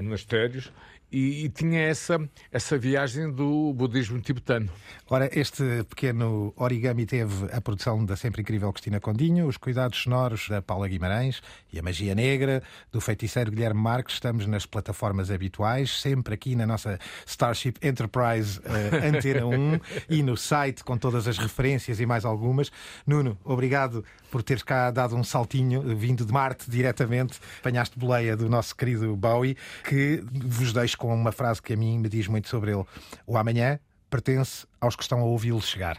[0.03, 0.73] monastérios
[1.11, 2.21] e, e, tinha essa,
[2.53, 4.69] essa viagem do budismo tibetano.
[5.09, 10.49] Ora, este pequeno origami teve a produção da sempre incrível Cristina Condinho, os cuidados sonoros
[10.49, 11.41] da Paula Guimarães
[11.73, 14.15] e a magia negra do feiticeiro Guilherme Marques.
[14.15, 19.81] Estamos nas plataformas habituais, sempre aqui na nossa Starship Enterprise uh, Antena 1
[20.11, 22.71] e no site com todas as referências e mais algumas.
[23.07, 27.41] Nuno, obrigado por teres cá dado um saltinho, vindo de Marte diretamente.
[27.61, 29.57] Apanhaste boleia do nosso querido Bowie,
[29.89, 32.85] que vos deixo com uma frase que a mim me diz muito sobre ele.
[33.27, 33.79] O amanhã
[34.11, 35.99] pertence aos que estão a ouvi-lo chegar.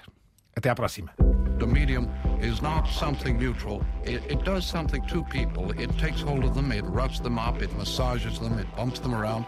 [0.55, 1.11] Até à próxima.
[1.59, 2.07] The medium
[2.41, 3.81] is not something neutral.
[4.05, 5.71] It, it, does something to people.
[5.77, 9.13] It takes hold of them, it rubs them up, it massages them, it bumps them
[9.13, 9.45] around.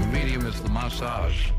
[0.00, 1.52] The medium is the massage.